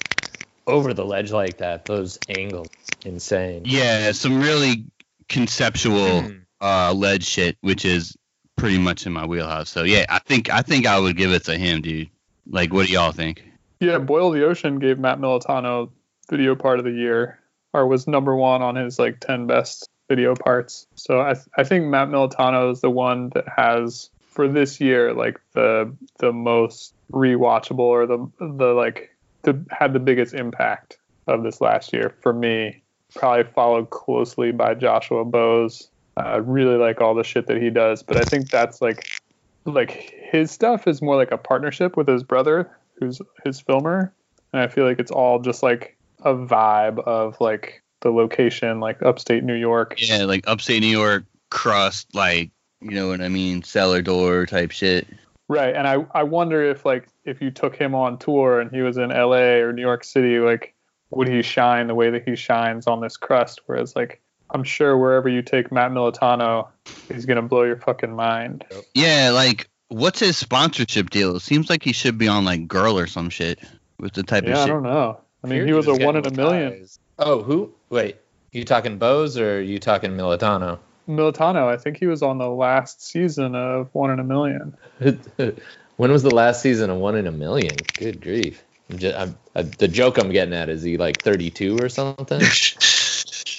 [0.66, 1.84] over the ledge like that.
[1.86, 2.68] Those angles
[3.04, 3.62] insane.
[3.64, 4.84] yeah, some really
[5.28, 6.36] conceptual Hmm.
[6.60, 8.16] uh ledge shit, which is
[8.58, 9.70] pretty much in my wheelhouse.
[9.70, 12.10] So yeah, I think I think I would give it to him, dude.
[12.50, 13.44] Like, what do y'all think?
[13.80, 15.92] Yeah, Boil the Ocean gave Matt Militano
[16.28, 17.38] video part of the year,
[17.72, 20.86] or was number one on his like 10 best video parts.
[20.94, 25.12] So I, th- I think Matt Militano is the one that has for this year
[25.14, 29.10] like the the most rewatchable or the the like
[29.42, 32.82] the had the biggest impact of this last year for me.
[33.14, 35.88] Probably followed closely by Joshua Bose.
[36.18, 39.20] I really like all the shit that he does, but I think that's like
[39.64, 44.12] like his stuff is more like a partnership with his brother who's his filmer.
[44.52, 49.02] And i feel like it's all just like a vibe of like the location like
[49.02, 49.94] upstate new york.
[49.98, 52.50] Yeah, like upstate New York crust, like
[52.80, 55.06] you know what I mean, cellar door type shit.
[55.48, 58.82] right and i i wonder if like if you took him on tour and he
[58.82, 60.74] was in la or new york city like
[61.10, 63.60] would he shine the way that he shines on this crust?
[63.66, 66.68] Whereas like i'm sure wherever you take matt militano
[67.08, 71.36] he's gonna blow your fucking mind Yeah, like what's his sponsorship deal?
[71.36, 73.58] It seems like he should be on like Girl or some shit
[73.98, 74.68] with the type yeah i of shit.
[74.68, 76.98] don't know i mean Figured he was a one in a with million guys.
[77.18, 77.72] Oh, who?
[77.90, 78.16] Wait,
[78.52, 80.78] you talking Bose or you talking Militano?
[81.06, 84.76] militano i think he was on the last season of one in a million
[85.96, 87.76] when was the last season of One in a Million?
[87.96, 88.62] Good grief!
[88.90, 92.40] I'm just, I'm, I, the joke I'm getting at is he like 32 or something?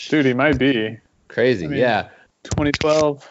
[0.09, 1.65] dude he might be Crazy.
[1.65, 2.09] I mean- yeah.
[2.43, 3.27] 2012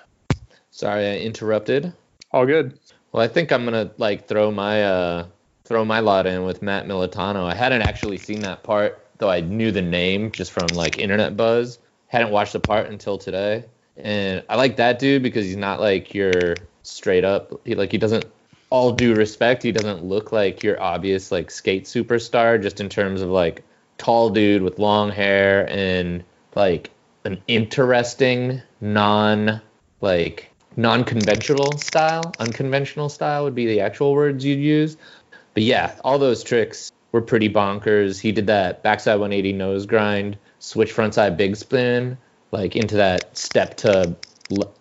[0.71, 1.93] Sorry, I interrupted.
[2.31, 2.79] all good
[3.12, 5.27] Well, I think I'm gonna like throw my uh
[5.64, 7.45] throw my lot in with Matt Militano.
[7.45, 11.37] I hadn't actually seen that part, though I knew the name just from like internet
[11.37, 11.79] buzz.
[12.07, 13.64] Hadn't watched the part until today,
[13.99, 17.61] and I like that dude because he's not like your straight up.
[17.67, 18.27] He like he doesn't.
[18.71, 22.62] All due respect, he doesn't look like your obvious like skate superstar.
[22.62, 23.62] Just in terms of like
[23.99, 26.25] tall dude with long hair and
[26.59, 26.90] like
[27.25, 29.61] an interesting non
[30.01, 34.97] like non-conventional style unconventional style would be the actual words you'd use.
[35.55, 38.21] But yeah all those tricks were pretty bonkers.
[38.21, 42.18] He did that backside 180 nose grind switch frontside big spin
[42.51, 44.16] like into that step to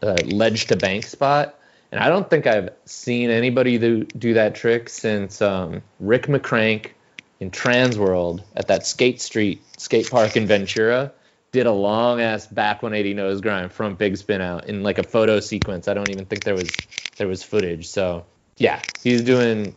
[0.02, 1.60] uh, ledge to bank spot.
[1.92, 6.92] And i don't think i've seen anybody do, do that trick since um, rick mccrank
[7.40, 11.14] in transworld at that skate street skate park in ventura
[11.58, 15.04] did a long ass back 180 nose grind front big spin out in like a
[15.04, 15.88] photo sequence.
[15.88, 16.70] I don't even think there was
[17.18, 17.88] there was footage.
[17.88, 18.26] So
[18.58, 19.76] yeah, he's doing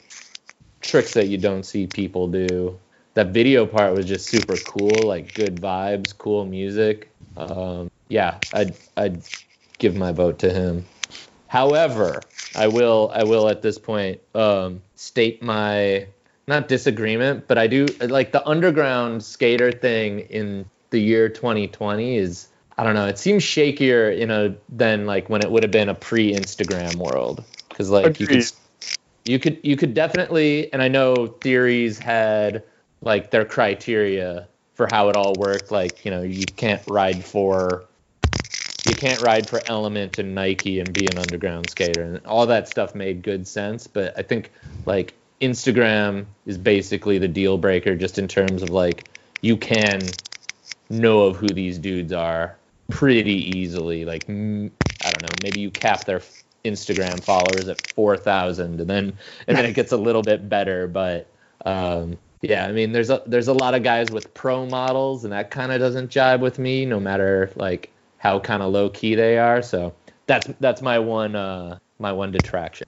[0.83, 2.79] tricks that you don't see people do.
[3.15, 7.11] That video part was just super cool, like good vibes, cool music.
[7.39, 9.23] Um, yeah, I'd I'd
[9.79, 10.85] give my vote to him.
[11.47, 12.21] However,
[12.55, 16.09] I will I will at this point um, state my
[16.47, 22.49] not disagreement, but I do like the underground skater thing in the year 2020 is
[22.77, 23.07] I don't know.
[23.07, 27.45] It seems shakier in a than like when it would have been a pre-Instagram world
[27.69, 28.51] because like you could
[29.25, 32.63] you could you could definitely and I know theories had
[33.03, 35.71] like their criteria for how it all worked.
[35.71, 37.85] Like you know you can't ride for
[38.89, 42.67] you can't ride for Element and Nike and be an underground skater and all that
[42.67, 43.87] stuff made good sense.
[43.87, 44.51] But I think
[44.87, 49.05] like Instagram is basically the deal breaker just in terms of like
[49.43, 50.01] you can
[50.91, 52.57] know of who these dudes are
[52.91, 54.05] pretty easily.
[54.05, 56.21] Like I don't know, maybe you cap their
[56.65, 60.87] Instagram followers at four thousand, and then and then it gets a little bit better.
[60.87, 61.27] But
[61.65, 65.33] um, yeah, I mean, there's a there's a lot of guys with pro models, and
[65.33, 69.15] that kind of doesn't jibe with me, no matter like how kind of low key
[69.15, 69.63] they are.
[69.63, 69.95] So
[70.27, 72.87] that's that's my one uh, my one detraction.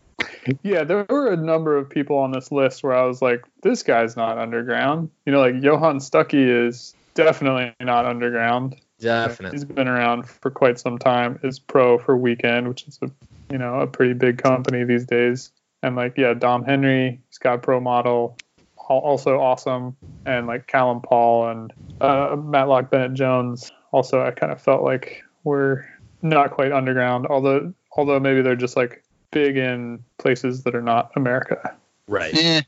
[0.62, 3.82] Yeah, there were a number of people on this list where I was like, this
[3.82, 5.10] guy's not underground.
[5.24, 8.76] You know, like Johan Stuckey is definitely not underground.
[8.98, 9.56] Definitely.
[9.56, 11.40] He's been around for quite some time.
[11.42, 13.10] Is pro for Weekend, which is a
[13.50, 15.50] you know a pretty big company these days.
[15.82, 18.36] And like yeah, Dom Henry, he's got pro model,
[18.76, 19.96] also awesome.
[20.24, 25.24] And like Callum Paul and uh, Matlock Bennett Jones, also I kind of felt like
[25.42, 25.84] were
[26.22, 27.26] not quite underground.
[27.26, 31.74] Although although maybe they're just like big in places that are not America.
[32.06, 32.34] Right.
[32.34, 32.60] Yeah.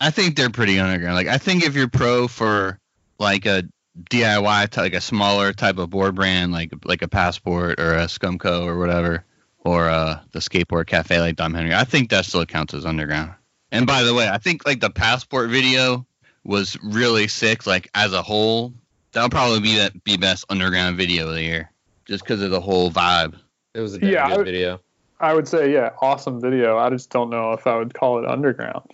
[0.00, 1.14] I think they're pretty underground.
[1.14, 2.79] Like I think if you're pro for
[3.20, 3.62] like a
[4.08, 8.64] DIY like a smaller type of board brand like like a Passport or a Scumco
[8.64, 9.24] or whatever
[9.58, 13.32] or uh the skateboard cafe like Dom Henry, I think that still counts as underground.
[13.70, 16.06] And by the way, I think like the Passport video
[16.44, 18.72] was really sick like as a whole.
[19.12, 21.70] That'll probably be that be best underground video of the year
[22.06, 23.38] just because of the whole vibe.
[23.74, 24.80] It was a Yeah, good I- video.
[25.22, 26.78] I would say, yeah, awesome video.
[26.78, 28.90] I just don't know if I would call it underground.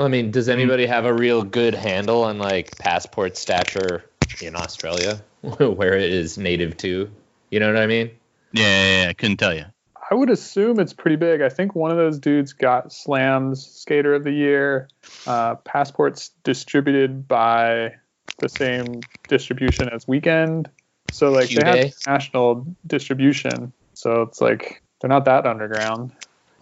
[0.00, 4.02] Well, I mean, does anybody have a real good handle on like passport stature
[4.40, 7.10] in Australia, where it is native to?
[7.50, 8.10] You know what I mean?
[8.54, 9.66] Yeah, yeah, yeah, I couldn't tell you.
[10.10, 11.42] I would assume it's pretty big.
[11.42, 14.88] I think one of those dudes got Slams Skater of the Year.
[15.26, 17.96] Uh, passports distributed by
[18.38, 20.70] the same distribution as Weekend.
[21.10, 23.74] So like they have national distribution.
[23.92, 26.12] So it's like they're not that underground.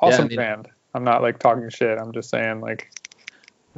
[0.01, 0.68] Awesome I mean- band.
[0.94, 1.98] I'm not like talking shit.
[1.98, 2.90] I'm just saying like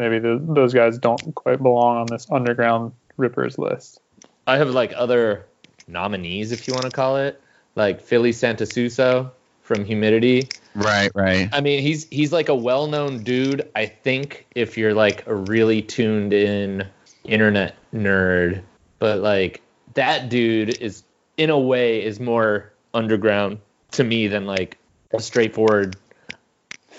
[0.00, 4.00] maybe the, those guys don't quite belong on this underground rippers list.
[4.46, 5.46] I have like other
[5.86, 7.40] nominees, if you want to call it,
[7.76, 9.30] like Philly Santasuso
[9.62, 10.48] from Humidity.
[10.74, 11.48] Right, right.
[11.52, 13.68] I mean, he's he's like a well-known dude.
[13.76, 16.86] I think if you're like a really tuned in
[17.24, 18.62] internet nerd,
[18.98, 19.60] but like
[19.94, 21.04] that dude is
[21.36, 23.58] in a way is more underground
[23.92, 24.78] to me than like
[25.12, 25.96] a straightforward,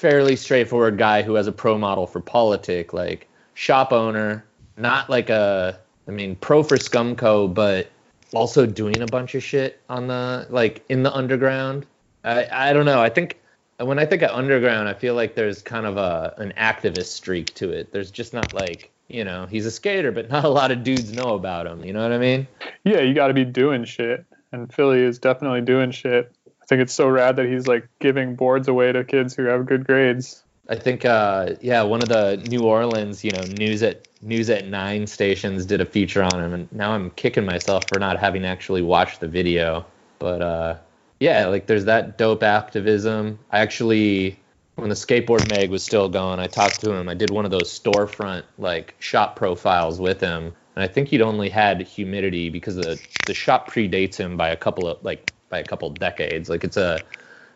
[0.02, 4.44] fairly straightforward guy who has a pro model for politic, like shop owner,
[4.76, 7.92] not like a, I mean, pro for Scumco, but
[8.34, 11.86] also doing a bunch of shit on the like in the underground.
[12.24, 13.00] I I don't know.
[13.00, 13.40] I think
[13.78, 17.54] when I think of underground, I feel like there's kind of a an activist streak
[17.56, 17.92] to it.
[17.92, 21.14] There's just not like you know he's a skater, but not a lot of dudes
[21.14, 21.86] know about him.
[21.86, 22.48] You know what I mean?
[22.84, 26.34] Yeah, you got to be doing shit, and Philly is definitely doing shit.
[26.72, 29.66] I think it's so rad that he's like giving boards away to kids who have
[29.66, 30.42] good grades.
[30.70, 34.68] I think uh, yeah, one of the New Orleans you know news at news at
[34.68, 38.46] nine stations did a feature on him, and now I'm kicking myself for not having
[38.46, 39.86] actually watched the video.
[40.18, 40.78] But uh,
[41.20, 43.38] yeah, like there's that dope activism.
[43.52, 44.40] I actually
[44.76, 47.10] when the skateboard mag was still going, I talked to him.
[47.10, 51.22] I did one of those storefront like shop profiles with him, and I think he'd
[51.22, 55.60] only had humidity because the the shop predates him by a couple of like by
[55.60, 56.50] a couple decades.
[56.50, 57.06] Like it's a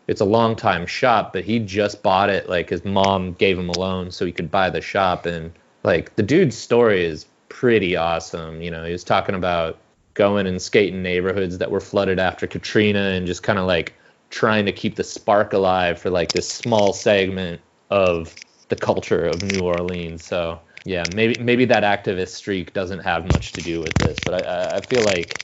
[0.08, 2.48] it's a long time shop, but he just bought it.
[2.48, 5.52] Like his mom gave him a loan so he could buy the shop, and
[5.84, 8.62] like the dude's story is pretty awesome.
[8.62, 9.78] You know, he was talking about
[10.14, 13.94] going and skating neighborhoods that were flooded after Katrina and just kind of like
[14.30, 18.36] trying to keep the spark alive for like this small segment of
[18.68, 20.24] the culture of New Orleans.
[20.24, 24.34] So yeah, maybe maybe that activist streak doesn't have much to do with this, but
[24.34, 25.38] I I- I feel like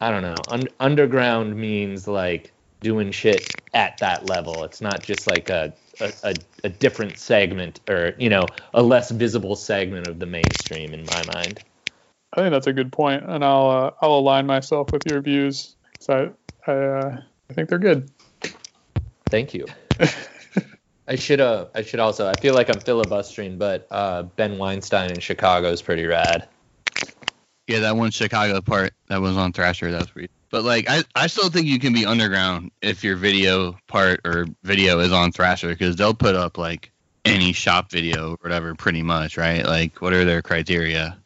[0.00, 0.44] I don't know.
[0.48, 4.64] Un- underground means like doing shit at that level.
[4.64, 9.56] It's not just like a, a, a, different segment or you know a less visible
[9.56, 11.60] segment of the mainstream in my mind.
[12.34, 15.76] I think that's a good point, and I'll uh, I'll align myself with your views.
[16.00, 16.34] So
[16.66, 18.10] I I, uh, I think they're good.
[19.30, 19.66] Thank you.
[21.08, 25.10] I should uh I should also I feel like I'm filibustering, but uh, Ben Weinstein
[25.10, 26.48] in Chicago is pretty rad.
[27.66, 30.30] Yeah, that one Chicago part that was on Thrasher, that's pretty.
[30.50, 34.46] But like, I, I still think you can be underground if your video part or
[34.62, 36.90] video is on Thrasher because they'll put up like
[37.24, 39.66] any shop video or whatever, pretty much, right?
[39.66, 41.18] Like, what are their criteria?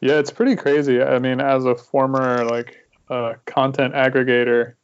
[0.00, 1.02] Yeah, it's pretty crazy.
[1.02, 2.76] I mean, as a former like
[3.10, 4.74] uh, content aggregator,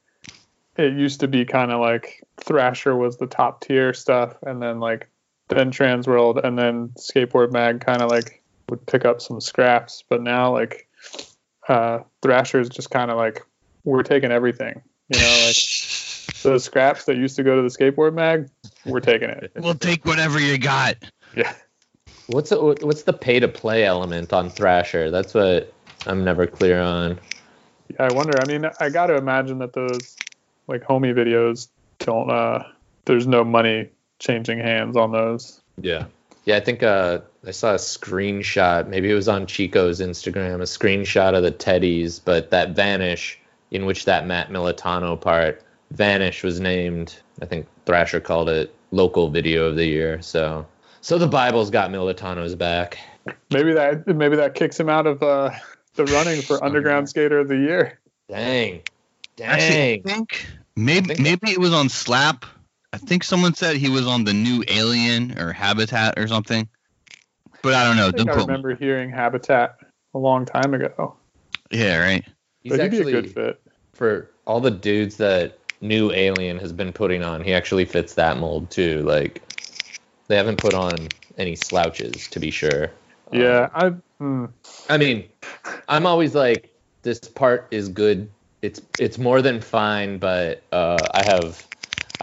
[0.76, 4.80] it used to be kind of like Thrasher was the top tier stuff, and then
[4.80, 5.08] like
[5.48, 10.04] then Transworld, and then Skateboard Mag kind of like would pick up some scraps.
[10.08, 10.88] But now like
[11.68, 13.44] uh, Thrasher is just kind of like
[13.84, 14.82] we're taking everything.
[15.08, 15.56] You know, like
[16.42, 18.48] those scraps that used to go to the Skateboard Mag,
[18.84, 19.52] we're taking it.
[19.56, 20.96] We'll take whatever you got.
[21.36, 21.54] Yeah.
[22.26, 25.10] What's the, what's the pay to play element on Thrasher?
[25.10, 25.72] That's what
[26.06, 27.18] I'm never clear on.
[27.90, 28.38] Yeah, I wonder.
[28.40, 30.16] I mean, I got to imagine that those
[30.66, 32.30] like homie videos don't.
[32.30, 32.64] uh
[33.04, 35.60] There's no money changing hands on those.
[35.80, 36.06] Yeah.
[36.44, 38.88] Yeah, I think uh, I saw a screenshot.
[38.88, 43.38] Maybe it was on Chico's Instagram, a screenshot of the Teddies, but that Vanish,
[43.70, 47.16] in which that Matt Militano part, Vanish was named.
[47.40, 50.20] I think Thrasher called it local video of the year.
[50.22, 50.66] So,
[51.00, 52.98] so the Bible's got Militano's back.
[53.50, 55.50] Maybe that maybe that kicks him out of uh,
[55.94, 57.98] the running for Underground Skater of the Year.
[58.28, 58.82] Dang,
[59.42, 60.02] Actually, I dang.
[60.02, 62.44] think maybe think- maybe it was on Slap.
[62.94, 66.68] I think someone said he was on the new Alien or Habitat or something.
[67.60, 68.06] But I don't know.
[68.06, 68.52] I think Don't I quote me.
[68.52, 69.80] remember hearing Habitat
[70.14, 71.16] a long time ago.
[71.72, 72.24] Yeah, right.
[72.62, 73.60] He's but he'd be a actually good fit.
[73.94, 77.42] for all the dudes that new alien has been putting on.
[77.42, 79.02] He actually fits that mold too.
[79.02, 79.42] Like
[80.28, 82.92] they haven't put on any slouches to be sure.
[83.32, 83.92] Yeah, I.
[84.20, 84.52] Mm,
[84.88, 85.28] I mean,
[85.88, 88.30] I'm always like, this part is good.
[88.62, 91.66] It's it's more than fine, but uh, I have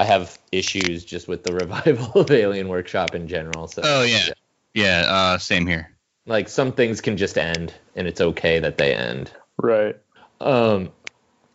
[0.02, 3.68] I have issues just with the revival of Alien Workshop in general.
[3.68, 4.30] So Oh yeah,
[4.74, 5.06] yeah.
[5.08, 5.96] Uh, same here.
[6.26, 9.32] like some things can just end, and it's okay that they end.
[9.58, 9.96] right.
[10.40, 10.90] Um,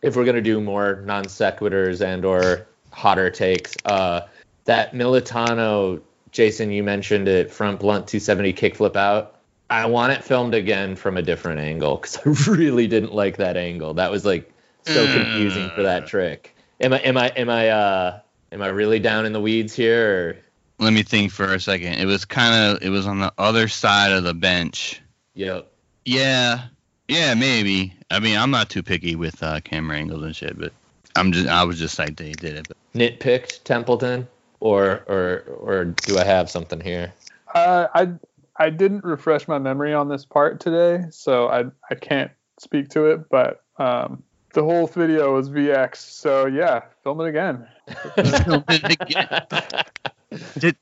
[0.01, 4.21] if we're gonna do more non sequiturs and or hotter takes, uh,
[4.63, 9.41] that Militano, Jason, you mentioned it front blunt 270 kickflip out.
[9.69, 13.57] I want it filmed again from a different angle because I really didn't like that
[13.57, 13.95] angle.
[13.95, 14.49] That was like
[14.83, 16.55] so confusing for that trick.
[16.79, 18.19] Am I am I am I uh
[18.51, 20.29] am I really down in the weeds here?
[20.29, 20.37] Or?
[20.79, 21.93] Let me think for a second.
[21.93, 25.01] It was kind of it was on the other side of the bench.
[25.33, 25.71] Yep.
[26.05, 26.67] Yeah,
[27.07, 27.93] yeah, maybe.
[28.09, 30.71] I mean, I'm not too picky with uh, camera angles and shit, but
[31.15, 32.67] I'm just I was just like they did it.
[32.67, 34.27] But Nitpicked Templeton,
[34.59, 37.13] or or or do I have something here?
[37.53, 38.09] Uh, I
[38.55, 43.07] I didn't refresh my memory on this part today, so I I can't speak to
[43.07, 43.29] it.
[43.29, 44.23] But um,
[44.57, 47.67] the whole video was VX, so yeah, film it again.
[48.15, 49.87] Film it
[50.57, 50.75] Did-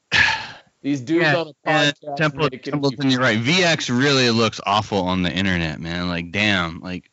[0.82, 3.38] These dudes Yeah, on a yeah, podcast Temple, Templeton, you're right.
[3.38, 6.08] VX really looks awful on the internet, man.
[6.08, 6.80] Like, damn.
[6.80, 7.12] Like,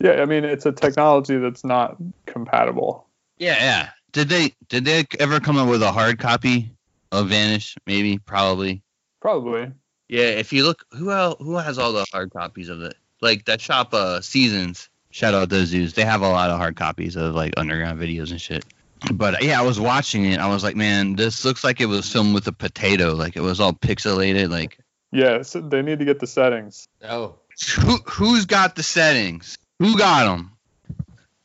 [0.00, 3.06] Yeah, I mean it's a technology that's not compatible.
[3.38, 3.88] yeah, yeah.
[4.12, 6.72] Did they did they ever come up with a hard copy
[7.10, 7.76] of Vanish?
[7.86, 8.82] Maybe, probably.
[9.22, 9.72] Probably.
[10.10, 10.24] Yeah.
[10.42, 12.96] If you look, who else, who has all the hard copies of it?
[13.22, 14.89] Like that shop, uh, Seasons.
[15.10, 15.94] Shout out those dudes.
[15.94, 18.64] They have a lot of hard copies of like underground videos and shit.
[19.12, 20.38] But yeah, I was watching it.
[20.38, 23.14] I was like, man, this looks like it was filmed with a potato.
[23.14, 24.50] Like it was all pixelated.
[24.50, 24.78] Like
[25.10, 26.86] Yeah, so they need to get the settings.
[27.02, 27.36] Oh,
[27.78, 29.58] who who's got the settings?
[29.78, 30.52] Who got them?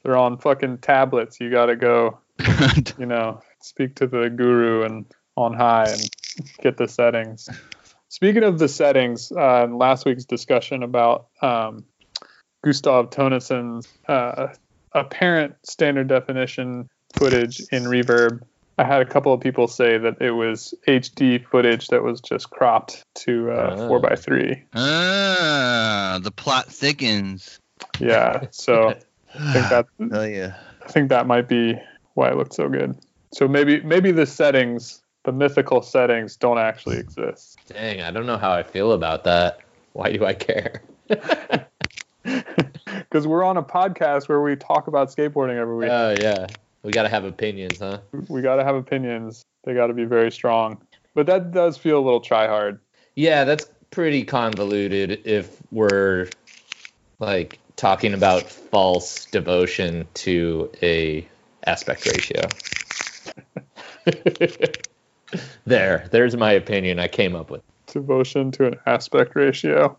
[0.03, 1.39] They're on fucking tablets.
[1.39, 2.19] You got to go,
[2.99, 6.09] you know, speak to the guru and on high and
[6.61, 7.49] get the settings.
[8.09, 11.85] Speaking of the settings, uh, in last week's discussion about um,
[12.65, 14.47] Gustav Tønnesen's uh,
[14.93, 18.41] apparent standard definition footage in Reverb,
[18.77, 22.49] I had a couple of people say that it was HD footage that was just
[22.49, 23.89] cropped to uh, Oh.
[23.89, 24.63] 4x3.
[24.75, 27.59] ah, the plot thickens.
[27.99, 28.89] Yeah, so
[29.39, 30.55] I think that Hell yeah.
[30.83, 31.75] I think that might be
[32.15, 32.97] why it looked so good.
[33.31, 37.57] So maybe maybe the settings, the mythical settings, don't actually exist.
[37.67, 38.01] dang!
[38.01, 39.59] I don't know how I feel about that.
[39.93, 40.81] Why do I care?
[42.85, 45.89] Because we're on a podcast where we talk about skateboarding every week.
[45.91, 46.47] Oh yeah,
[46.83, 47.99] we gotta have opinions, huh?
[48.27, 49.43] We got to have opinions.
[49.63, 50.81] They got to be very strong.
[51.13, 52.79] But that does feel a little try hard.
[53.15, 56.27] Yeah, that's pretty convoluted if we're
[57.19, 61.27] like talking about false devotion to a
[61.65, 62.41] aspect ratio.
[65.65, 67.61] there, there's my opinion I came up with.
[67.87, 69.97] Devotion to an aspect ratio.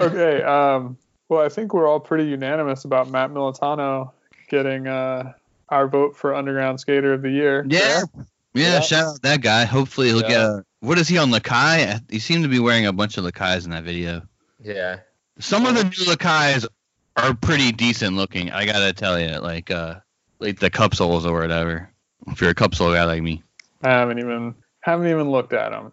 [0.00, 0.42] Okay.
[0.42, 0.98] Um,
[1.28, 4.12] well, I think we're all pretty unanimous about Matt Militano
[4.48, 5.32] getting uh,
[5.68, 7.64] our vote for Underground Skater of the Year.
[7.68, 8.02] Yeah.
[8.54, 8.80] Yeah, Yeah.
[8.80, 9.64] shout out that guy.
[9.64, 10.28] Hopefully he'll Yeah.
[10.28, 12.00] get a what is he on Lakai?
[12.10, 14.22] He seemed to be wearing a bunch of Lakais in that video.
[14.62, 15.00] Yeah.
[15.40, 16.66] Some of the new Lakais
[17.16, 19.38] are pretty decent looking, I gotta tell you.
[19.40, 19.96] Like uh
[20.38, 21.90] like the cup soles or whatever.
[22.28, 23.42] If you're a cup sole guy like me.
[23.82, 25.92] I haven't even haven't even looked at them.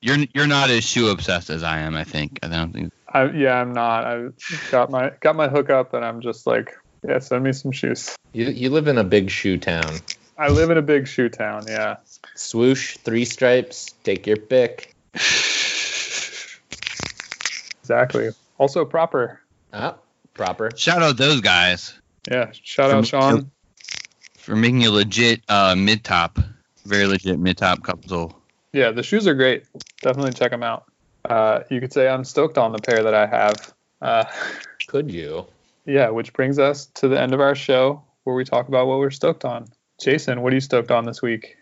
[0.00, 2.38] You're you're not as shoe obsessed as I am, I think.
[2.42, 4.04] I don't think I yeah, I'm not.
[4.04, 4.28] I
[4.70, 6.76] got my got my hookup, and I'm just like,
[7.06, 8.14] yeah, send me some shoes.
[8.32, 10.00] You you live in a big shoe town.
[10.36, 11.64] I live in a big shoe town.
[11.66, 11.96] Yeah.
[12.34, 14.94] Swoosh, three stripes, take your pick.
[17.80, 18.30] Exactly.
[18.58, 19.40] Also proper.
[19.72, 19.96] Ah,
[20.34, 20.70] proper.
[20.76, 21.94] Shout out those guys
[22.30, 22.50] Yeah.
[22.52, 23.50] Shout out Sean.
[24.36, 26.38] for making a legit uh mid top.
[26.84, 28.36] Very legit mid top cup sole.
[28.74, 29.64] Yeah, the shoes are great.
[30.02, 30.84] Definitely check them out.
[31.28, 33.74] Uh, you could say I'm stoked on the pair that I have.
[34.00, 34.24] Uh,
[34.86, 35.46] Could you?
[35.86, 38.98] yeah, which brings us to the end of our show where we talk about what
[38.98, 39.68] we're stoked on.
[40.00, 41.56] Jason, what are you stoked on this week?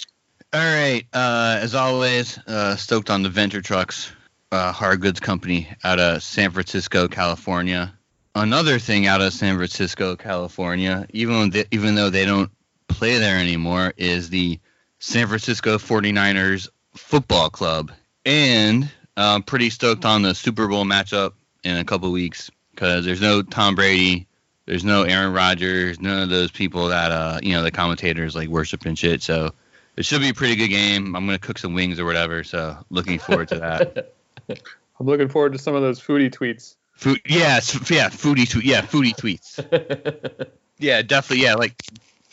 [0.52, 1.04] All right.
[1.12, 4.12] Uh, as always, uh, stoked on the Venture Trucks
[4.50, 7.92] uh, hard goods company out of San Francisco, California.
[8.34, 12.50] Another thing out of San Francisco, California, even though even though they don't
[12.88, 14.58] play there anymore, is the
[14.98, 17.92] San Francisco 49ers football club.
[18.24, 23.20] And I'm pretty stoked on the Super Bowl matchup in a couple weeks because there's
[23.20, 24.26] no Tom Brady,
[24.66, 28.48] there's no Aaron Rodgers, none of those people that uh you know the commentators like
[28.48, 29.22] worship and shit.
[29.22, 29.52] So
[29.96, 31.14] it should be a pretty good game.
[31.14, 32.44] I'm gonna cook some wings or whatever.
[32.44, 34.14] So looking forward to that.
[35.00, 36.76] I'm looking forward to some of those foodie tweets.
[36.92, 37.56] Food, yeah,
[37.90, 40.48] yeah, foodie tweet, yeah, foodie tweets.
[40.78, 41.80] Yeah, definitely, yeah, like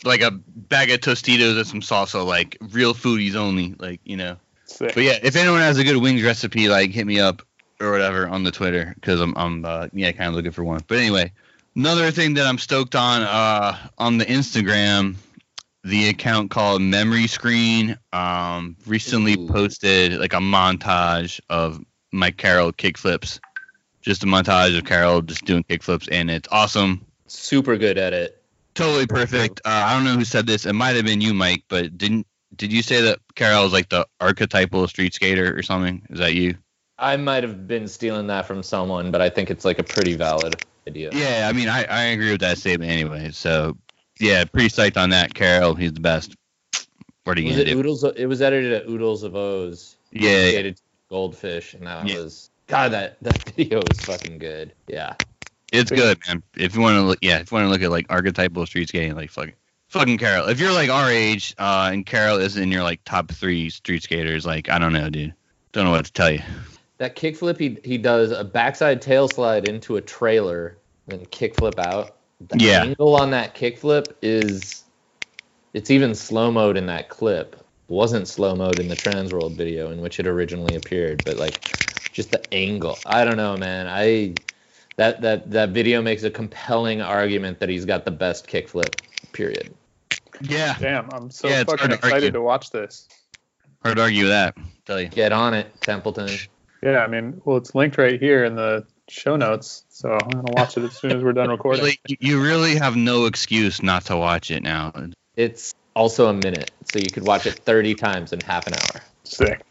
[0.03, 4.38] like a bag of Tostitos and some salsa, like real foodies only, like you know.
[4.72, 4.93] Sick.
[4.93, 7.41] But yeah, if anyone has a good wings recipe, like hit me up
[7.80, 10.82] or whatever on the Twitter because I'm I'm uh, yeah kind of looking for one.
[10.88, 11.32] But anyway,
[11.76, 15.15] another thing that I'm stoked on uh on the Instagram,
[15.84, 19.47] the account called Memory Screen um recently Ooh.
[19.47, 21.80] posted like a montage of
[22.11, 23.39] Mike Carroll kickflips,
[24.01, 27.05] just a montage of Carroll just doing kickflips, and it's awesome.
[27.28, 28.38] Super good at it.
[28.74, 29.59] Totally perfect.
[29.65, 30.65] Uh, I don't know who said this.
[30.65, 33.89] It might have been you, Mike, but didn't did you say that Carroll is like
[33.89, 36.05] the archetypal street skater or something?
[36.09, 36.55] Is that you?
[36.97, 40.13] I might have been stealing that from someone, but I think it's like a pretty
[40.15, 41.09] valid idea.
[41.13, 43.31] Yeah, I mean, I, I agree with that statement anyway.
[43.31, 43.75] So,
[44.19, 45.33] yeah, pretty psyched on that.
[45.33, 46.35] Carroll, he's the best.
[47.23, 47.79] What are you Was it do?
[47.79, 48.03] Oodles?
[48.03, 49.95] It was edited at Oodles of O's.
[50.11, 50.71] Yeah, yeah.
[51.09, 52.19] Goldfish, and that Yeah.
[52.19, 52.91] was God.
[52.91, 54.73] That that video was fucking good.
[54.87, 55.15] Yeah.
[55.71, 56.43] It's good, man.
[56.57, 58.89] If you want to look, yeah, if you want to look at like archetypal street
[58.89, 59.53] skating, like fucking,
[59.91, 60.47] fucking Carroll.
[60.47, 64.03] If you're like our age, uh, and Carroll is in your like top three street
[64.03, 65.33] skaters, like I don't know, dude.
[65.73, 66.41] Don't know what to tell you.
[66.97, 70.77] That kickflip, he he does a backside tail slide into a trailer,
[71.07, 72.17] then kickflip out.
[72.47, 72.83] The Yeah.
[72.85, 74.83] angle on that kickflip is,
[75.73, 77.55] it's even slow mode in that clip.
[77.87, 81.61] Wasn't slow mode in the Transworld video in which it originally appeared, but like,
[82.11, 83.01] just the angle.
[83.05, 83.87] I don't know, man.
[83.87, 84.39] I
[84.95, 88.93] that that that video makes a compelling argument that he's got the best kickflip.
[89.33, 89.73] Period.
[90.43, 93.07] Yeah, Damn, I'm so Yeah, fucking hard to excited to watch this.
[93.83, 94.55] hard to argue with that.
[94.85, 95.07] Tell you.
[95.09, 96.29] Get on it, Templeton.
[96.83, 100.53] Yeah, I mean, well, it's linked right here in the show notes, so I'm gonna
[100.53, 101.83] watch it as soon as we're done recording.
[101.83, 104.91] Really, you really have no excuse not to watch it now.
[105.35, 109.01] It's also a minute, so you could watch it 30 times in half an hour
[109.23, 109.61] Sick.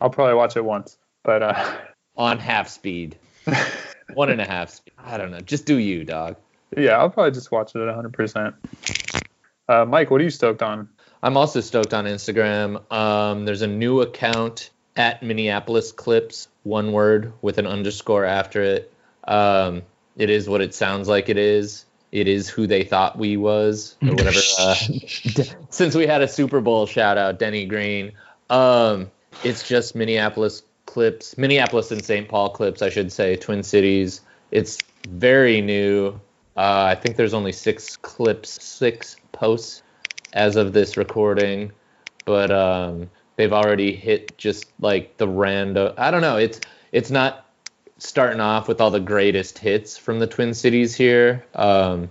[0.00, 1.78] I'll probably watch it once, but uh,
[2.16, 3.16] on half speed,
[4.14, 4.92] one and a half speed.
[4.98, 5.40] I don't know.
[5.40, 6.36] Just do you, dog.
[6.76, 8.54] yeah, I'll probably just watch it at 100%.
[9.68, 10.88] Uh, Mike, what are you stoked on?
[11.22, 12.90] I'm also stoked on Instagram.
[12.92, 18.92] Um, there's a new account at Minneapolis Clips, one word with an underscore after it.
[19.26, 19.82] Um,
[20.16, 21.84] it is what it sounds like it is.
[22.12, 24.38] It is who they thought we was, or whatever.
[24.60, 24.74] uh,
[25.70, 28.12] since we had a Super Bowl shout out, Denny Green.
[28.48, 29.10] Um,
[29.42, 32.28] it's just Minneapolis Clips, Minneapolis and St.
[32.28, 34.20] Paul Clips, I should say, Twin Cities.
[34.50, 36.20] It's very new.
[36.56, 39.82] Uh, I think there's only six clips, six posts
[40.32, 41.72] as of this recording,
[42.24, 45.94] but um, they've already hit just like the random.
[45.96, 46.36] I don't know.
[46.36, 46.60] It's
[46.92, 47.46] it's not
[47.98, 51.44] starting off with all the greatest hits from the Twin Cities here.
[51.54, 52.10] Um,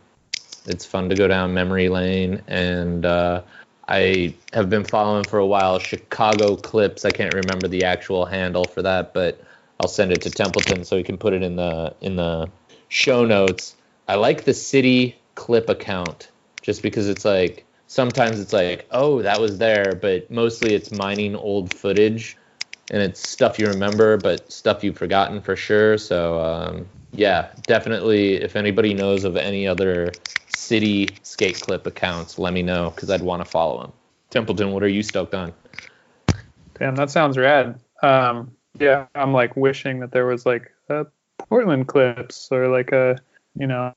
[0.66, 3.42] it's fun to go down memory lane, and uh,
[3.88, 7.06] I have been following for a while Chicago clips.
[7.06, 9.42] I can't remember the actual handle for that, but
[9.80, 12.50] I'll send it to Templeton so he can put it in the in the
[12.88, 13.76] show notes.
[14.08, 16.30] I like the city clip account
[16.66, 21.36] just because it's like sometimes it's like oh that was there, but mostly it's mining
[21.36, 22.36] old footage
[22.90, 26.00] and it's stuff you remember, but stuff you've forgotten for sure.
[26.00, 28.36] So um, yeah, definitely.
[28.36, 30.12] If anybody knows of any other
[30.48, 33.92] city skate clip accounts, let me know because I'd want to follow them.
[34.32, 35.54] Templeton, what are you stoked on?
[36.80, 37.80] Damn, that sounds rad.
[38.02, 41.06] Um, yeah, I'm like wishing that there was like a
[41.38, 43.18] Portland clips or like a,
[43.56, 43.94] you know,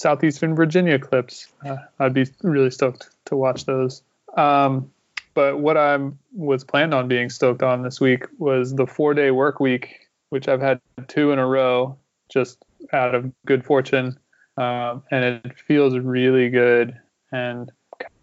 [0.00, 1.48] southeastern Virginia clips.
[1.64, 4.02] Uh, I'd be really stoked to watch those.
[4.34, 4.90] Um,
[5.34, 5.98] but what I
[6.34, 10.48] was planned on being stoked on this week was the four day work week, which
[10.48, 11.98] I've had two in a row
[12.30, 14.18] just out of good fortune.
[14.56, 16.98] Um, and it feels really good
[17.30, 17.70] and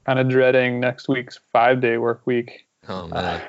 [0.07, 2.65] kind of dreading next week's five day work week.
[2.89, 3.41] Oh man,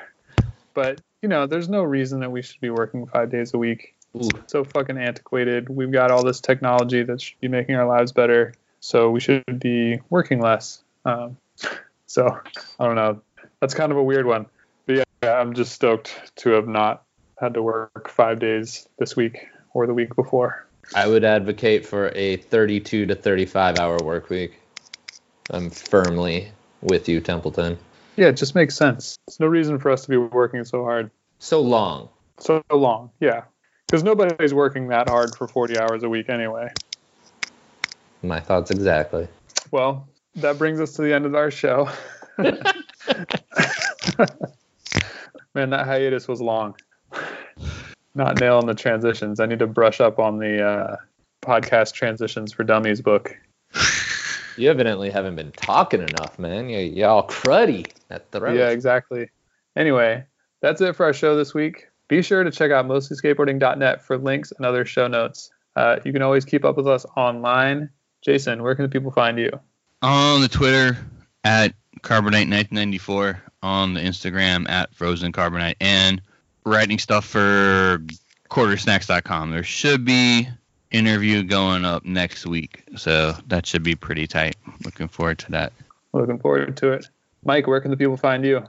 [0.75, 3.95] But, you know, there's no reason that we should be working five days a week.
[4.15, 4.29] Ooh.
[4.47, 5.69] So fucking antiquated.
[5.69, 8.53] We've got all this technology that should be making our lives better.
[8.79, 10.81] So we should be working less.
[11.05, 11.37] Um,
[12.07, 12.39] so
[12.79, 13.21] I don't know.
[13.59, 14.45] That's kind of a weird one.
[14.85, 17.03] But yeah, I'm just stoked to have not
[17.39, 20.65] had to work five days this week or the week before.
[20.95, 24.59] I would advocate for a 32 to 35 hour work week.
[25.51, 26.51] I'm firmly
[26.81, 27.77] with you, Templeton.
[28.15, 29.17] Yeah, it just makes sense.
[29.27, 32.09] There's no reason for us to be working so hard, So long.
[32.39, 33.11] so long.
[33.19, 33.43] Yeah.
[33.89, 36.71] Because nobody's working that hard for 40 hours a week anyway.
[38.21, 39.27] My thoughts exactly.
[39.71, 41.89] Well, that brings us to the end of our show.
[42.37, 42.59] Man,
[45.71, 46.75] that hiatus was long.
[48.13, 49.39] Not nailing the transitions.
[49.39, 50.97] I need to brush up on the uh,
[51.41, 53.35] podcast transitions for dummies book.
[54.55, 56.69] You evidently haven't been talking enough, man.
[56.69, 59.29] You you all cruddy at the Yeah, exactly.
[59.75, 60.25] Anyway,
[60.61, 61.88] that's it for our show this week.
[62.09, 65.51] Be sure to check out mostlyskateboarding.net for links and other show notes.
[65.75, 67.91] Uh, you can always keep up with us online.
[68.21, 69.51] Jason, where can the people find you?
[70.01, 70.97] On the Twitter
[71.43, 76.21] at Carbonite1994, on the Instagram at Frozen Carbonite, and
[76.65, 78.03] writing stuff for
[78.49, 79.51] quartersnacks.com.
[79.51, 80.49] There should be
[80.91, 84.55] interview going up next week, so that should be pretty tight.
[84.83, 85.73] Looking forward to that.
[86.13, 87.07] Looking forward to it.
[87.45, 88.63] Mike, where can the people find you?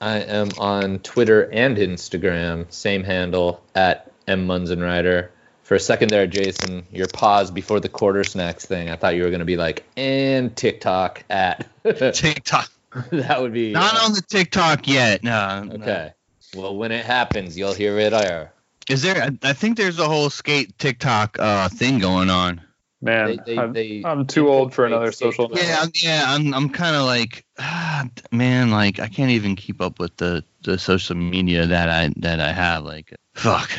[0.00, 5.28] I am on Twitter and Instagram, same handle at M Munzenrider.
[5.64, 8.88] For a second there, Jason, your pause before the quarter snacks thing.
[8.88, 11.66] I thought you were going to be like, and TikTok at.
[12.14, 12.70] TikTok.
[13.10, 13.72] that would be.
[13.72, 15.22] Not uh, on the TikTok yet.
[15.22, 15.64] No.
[15.64, 15.74] no.
[15.74, 16.12] Okay.
[16.56, 18.52] Well, when it happens, you'll hear it there.
[18.88, 19.22] Is there?
[19.22, 22.62] I, I think there's a whole skate TikTok uh, thing going on.
[23.00, 25.62] Man, They- they- I'm, they- I'm too old for another skate social clubs.
[25.62, 25.94] network.
[25.94, 26.34] Yeah, I'm- yeah.
[26.34, 30.42] I'm I'm kind of like, ah, man, like I can't even keep up with the
[30.62, 32.82] the social media that I that I have.
[32.84, 33.70] Like, fuck.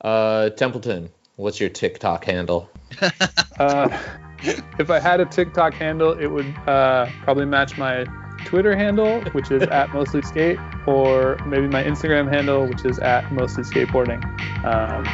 [0.00, 2.68] Uh, Templeton, what's your TikTok handle?
[3.58, 3.88] Uh,
[4.78, 8.04] if I had a TikTok handle, it would uh, probably match my
[8.44, 13.32] Twitter handle, which is at mostly skate, or maybe my Instagram handle, which is at
[13.32, 14.22] mostly skateboarding.
[14.64, 15.04] Um,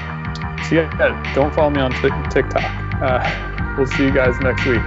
[0.68, 2.62] so yeah, don't follow me on Tik- TikTok.
[3.00, 4.82] Uh, we'll see you guys next week.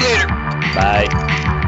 [0.00, 0.26] Later.
[0.74, 1.62] Bye.